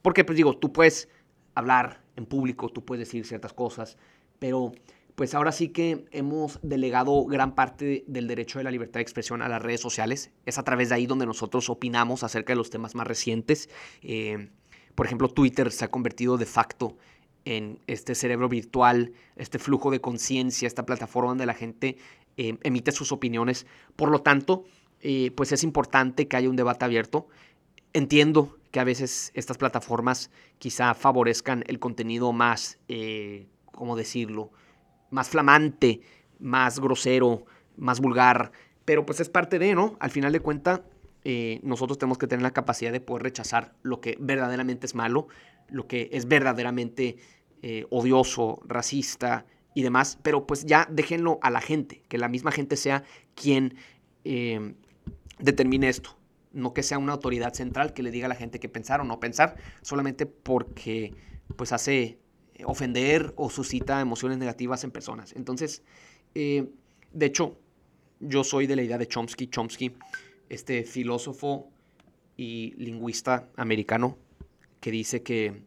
Porque 0.02 0.26
pues 0.26 0.36
digo, 0.36 0.58
tú 0.58 0.74
puedes 0.74 1.08
hablar 1.56 2.02
en 2.16 2.26
público, 2.26 2.70
tú 2.70 2.84
puedes 2.84 3.08
decir 3.08 3.26
ciertas 3.26 3.54
cosas, 3.54 3.98
pero 4.40 4.74
pues 5.16 5.34
ahora 5.34 5.52
sí 5.52 5.70
que 5.70 6.06
hemos 6.12 6.60
delegado 6.62 7.26
gran 7.26 7.54
parte 7.56 8.04
del 8.08 8.28
derecho 8.28 8.60
de 8.60 8.64
la 8.64 8.72
libertad 8.72 9.00
de 9.00 9.04
expresión 9.04 9.42
a 9.42 9.50
las 9.50 9.62
redes 9.62 9.82
sociales. 9.82 10.32
Es 10.46 10.58
a 10.58 10.64
través 10.64 10.90
de 10.90 10.96
ahí 10.96 11.06
donde 11.06 11.26
nosotros 11.26 11.70
opinamos 11.70 12.24
acerca 12.24 12.54
de 12.54 12.58
los 12.58 12.70
temas 12.70 12.96
más 12.96 13.08
recientes. 13.08 13.70
Eh, 14.02 14.50
por 14.96 15.06
ejemplo, 15.06 15.28
Twitter 15.30 15.72
se 15.72 15.86
ha 15.86 15.90
convertido 15.90 16.38
de 16.38 16.46
facto 16.46 16.98
en 17.44 17.80
este 17.88 18.16
cerebro 18.16 18.50
virtual, 18.50 19.14
este 19.36 19.60
flujo 19.60 19.92
de 19.92 20.00
conciencia, 20.00 20.68
esta 20.68 20.86
plataforma 20.86 21.30
donde 21.30 21.46
la 21.46 21.56
gente 21.56 21.98
eh, 22.38 22.58
emite 22.64 22.92
sus 22.92 23.12
opiniones. 23.12 23.66
Por 23.96 24.10
lo 24.10 24.22
tanto, 24.22 24.64
eh, 25.02 25.32
pues 25.32 25.52
es 25.52 25.64
importante 25.64 26.28
que 26.28 26.38
haya 26.38 26.50
un 26.50 26.56
debate 26.56 26.86
abierto. 26.86 27.28
Entiendo 27.94 28.58
que 28.72 28.80
a 28.80 28.86
veces 28.86 29.32
estas 29.34 29.58
plataformas 29.58 30.32
quizá 30.60 30.94
favorezcan 30.94 31.64
el 31.68 31.80
contenido 31.80 32.32
más, 32.32 32.80
¿cómo 33.74 33.98
decirlo?, 33.98 34.52
más 35.12 35.30
flamante, 35.30 36.02
más 36.40 36.80
grosero, 36.80 37.46
más 37.78 38.00
vulgar, 38.00 38.52
pero 38.86 39.06
pues 39.06 39.20
es 39.20 39.30
parte 39.30 39.60
de, 39.60 39.76
¿no? 39.76 39.96
Al 40.00 40.10
final 40.10 40.32
de 40.32 40.40
cuentas, 40.40 40.82
eh, 41.24 41.60
nosotros 41.64 42.00
tenemos 42.00 42.18
que 42.18 42.28
tener 42.28 42.42
la 42.42 42.52
capacidad 42.52 42.92
de 42.92 43.00
poder 43.00 43.24
rechazar 43.24 43.76
lo 43.84 44.02
que 44.02 44.18
verdaderamente 44.20 44.88
es 44.88 44.96
malo, 44.96 45.28
lo 45.70 45.88
que 45.88 46.10
es 46.12 46.28
verdaderamente 46.28 47.18
eh, 47.62 47.86
odioso, 47.92 48.60
racista 48.66 49.46
y 49.76 49.84
demás, 49.84 50.18
pero 50.24 50.48
pues 50.48 50.66
ya 50.66 50.88
déjenlo 50.90 51.40
a 51.44 51.52
la 51.52 51.62
gente, 51.62 52.02
que 52.08 52.18
la 52.18 52.28
misma 52.28 52.52
gente 52.52 52.76
sea 52.76 53.04
quien 53.36 53.76
eh, 54.24 54.74
determine 55.40 55.88
esto, 55.88 56.18
no 56.52 56.74
que 56.74 56.84
sea 56.84 56.98
una 56.98 57.14
autoridad 57.14 57.54
central 57.54 57.94
que 57.94 58.04
le 58.04 58.12
diga 58.12 58.26
a 58.26 58.30
la 58.30 58.36
gente 58.36 58.60
qué 58.60 58.68
pensar 58.68 59.00
o 59.00 59.04
no 59.04 59.20
pensar, 59.20 59.56
solamente 59.82 60.26
porque 60.26 61.14
pues 61.56 61.72
hace 61.72 62.18
ofender 62.66 63.34
o 63.36 63.50
suscita 63.50 64.02
emociones 64.02 64.38
negativas 64.38 64.84
en 64.84 64.92
personas. 64.92 65.34
Entonces, 65.36 65.84
eh, 66.36 66.70
de 67.14 67.26
hecho, 67.26 67.58
yo 68.20 68.44
soy 68.44 68.68
de 68.68 68.76
la 68.76 68.84
idea 68.84 68.98
de 68.98 69.08
Chomsky. 69.08 69.48
Chomsky, 69.48 69.94
este 70.50 70.84
filósofo 70.84 71.70
y 72.38 72.74
lingüista 72.78 73.50
americano, 73.56 74.18
que 74.80 74.92
dice 74.92 75.24
que, 75.24 75.64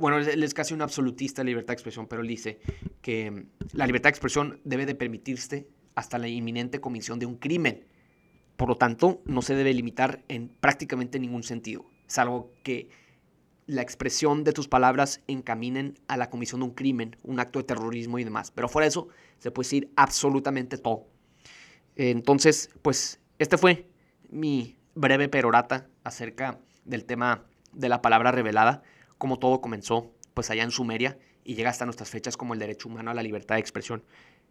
bueno, 0.00 0.18
él 0.18 0.42
es 0.42 0.54
casi 0.54 0.74
un 0.74 0.82
absolutista 0.82 1.42
de 1.42 1.46
libertad 1.46 1.68
de 1.68 1.74
expresión, 1.74 2.06
pero 2.06 2.22
él 2.22 2.28
dice 2.28 2.58
que 3.02 3.46
la 3.72 3.86
libertad 3.86 4.08
de 4.08 4.12
expresión 4.12 4.60
debe 4.64 4.86
de 4.86 4.94
permitirse 4.94 5.68
hasta 5.94 6.18
la 6.18 6.28
inminente 6.28 6.80
comisión 6.80 7.18
de 7.18 7.26
un 7.26 7.36
crimen. 7.36 7.84
Por 8.56 8.68
lo 8.68 8.76
tanto, 8.76 9.22
no 9.26 9.42
se 9.42 9.54
debe 9.54 9.74
limitar 9.74 10.24
en 10.28 10.48
prácticamente 10.48 11.18
ningún 11.18 11.42
sentido, 11.42 11.86
salvo 12.06 12.52
que 12.62 12.88
la 13.66 13.82
expresión 13.82 14.44
de 14.44 14.52
tus 14.52 14.68
palabras 14.68 15.22
encaminen 15.26 15.98
a 16.08 16.16
la 16.16 16.30
comisión 16.30 16.60
de 16.60 16.66
un 16.66 16.74
crimen, 16.74 17.16
un 17.22 17.40
acto 17.40 17.58
de 17.58 17.64
terrorismo 17.64 18.18
y 18.18 18.24
demás. 18.24 18.50
Pero 18.50 18.68
fuera 18.68 18.84
de 18.84 18.90
eso, 18.90 19.08
se 19.38 19.50
puede 19.50 19.66
decir 19.66 19.92
absolutamente 19.96 20.78
todo. 20.78 21.06
Entonces, 21.96 22.70
pues, 22.82 23.20
este 23.38 23.58
fue 23.58 23.88
mi 24.30 24.76
breve 24.94 25.28
perorata 25.28 25.88
acerca 26.04 26.60
del 26.84 27.04
tema 27.04 27.44
de 27.72 27.88
la 27.88 28.02
palabra 28.02 28.32
revelada, 28.32 28.82
como 29.18 29.38
todo 29.38 29.60
comenzó, 29.60 30.12
pues 30.34 30.50
allá 30.50 30.62
en 30.62 30.70
Sumeria 30.70 31.18
y 31.44 31.54
llega 31.54 31.70
hasta 31.70 31.84
nuestras 31.84 32.10
fechas 32.10 32.36
como 32.36 32.54
el 32.54 32.60
derecho 32.60 32.88
humano 32.88 33.10
a 33.10 33.14
la 33.14 33.22
libertad 33.22 33.56
de 33.56 33.60
expresión. 33.60 34.04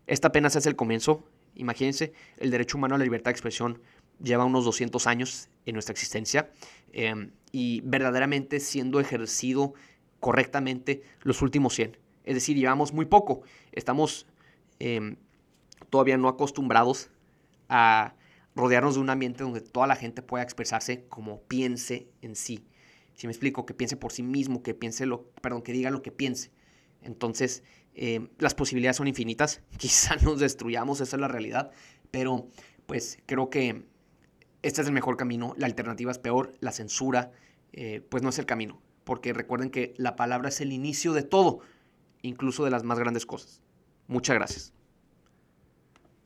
Esta 0.08 0.30
apenas 0.30 0.56
es 0.56 0.66
el 0.66 0.76
comienzo. 0.76 1.24
Imagínense, 1.56 2.14
el 2.38 2.52
derecho 2.52 2.78
humano 2.78 2.96
a 2.96 2.98
la 2.98 3.04
libertad 3.04 3.26
de 3.26 3.34
expresión 3.34 3.82
lleva 4.22 4.46
unos 4.46 4.66
200 4.66 5.06
años 5.08 5.50
en 5.66 5.74
nuestra 5.74 5.94
existencia. 5.94 6.50
Em, 6.92 7.32
y 7.58 7.80
verdaderamente 7.86 8.60
siendo 8.60 9.00
ejercido 9.00 9.76
correctamente 10.20 11.04
los 11.22 11.42
últimos 11.42 11.74
100. 11.76 11.98
Es 12.26 12.36
decir, 12.36 12.58
llevamos 12.58 12.92
muy 12.92 13.06
poco. 13.06 13.44
Estamos 13.72 14.28
em, 14.80 15.16
todavía 15.90 16.18
no 16.18 16.28
acostumbrados 16.28 17.12
a 17.70 18.14
rodearnos 18.58 18.96
de 18.96 19.00
un 19.00 19.10
ambiente 19.10 19.46
donde 19.46 19.62
toda 19.62 19.88
la 19.88 19.96
gente 19.96 20.22
pueda 20.22 20.44
expresarse 20.44 21.06
como 21.08 21.44
piense 21.44 22.10
en 22.22 22.36
sí. 22.36 22.66
Si 23.14 23.26
me 23.26 23.32
explico, 23.32 23.66
que 23.66 23.74
piense 23.74 23.96
por 23.96 24.12
sí 24.12 24.22
mismo, 24.22 24.62
que 24.62 24.74
piense 24.74 25.06
lo, 25.06 25.24
perdón, 25.42 25.62
que 25.62 25.72
diga 25.72 25.92
lo 25.92 26.02
que 26.02 26.12
piense. 26.12 26.52
Entonces, 27.04 27.64
em, 27.94 28.28
las 28.38 28.54
posibilidades 28.54 28.98
son 28.98 29.08
infinitas. 29.08 29.62
Quizá 29.78 30.18
nos 30.18 30.42
destruyamos, 30.42 31.00
esa 31.00 31.16
es 31.16 31.22
la 31.22 31.30
realidad. 31.30 31.72
Pero, 32.12 32.50
pues, 32.86 33.18
creo 33.26 33.50
que 33.50 33.86
este 34.66 34.82
es 34.82 34.88
el 34.88 34.94
mejor 34.94 35.16
camino. 35.16 35.54
La 35.58 35.68
alternativa 35.68 36.12
es 36.12 36.18
peor, 36.18 36.54
la 36.60 36.72
censura, 36.72 37.32
eh, 37.72 38.02
pues 38.10 38.24
no 38.24 38.30
es 38.30 38.40
el 38.40 38.48
camino. 38.48 38.82
Porque 39.04 39.32
recuerden 39.32 39.70
que 39.70 39.94
la 39.98 40.16
palabra 40.16 40.50
es 40.50 40.60
el 40.60 40.74
inicio 40.74 41.14
de 41.14 41.22
todo, 41.22 41.60
incluso 42.24 42.66
de 42.66 42.72
las 42.72 42.84
más 42.84 42.98
grandes 42.98 43.28
cosas. 43.28 43.62
Muchas 44.08 44.36
gracias. 44.36 44.75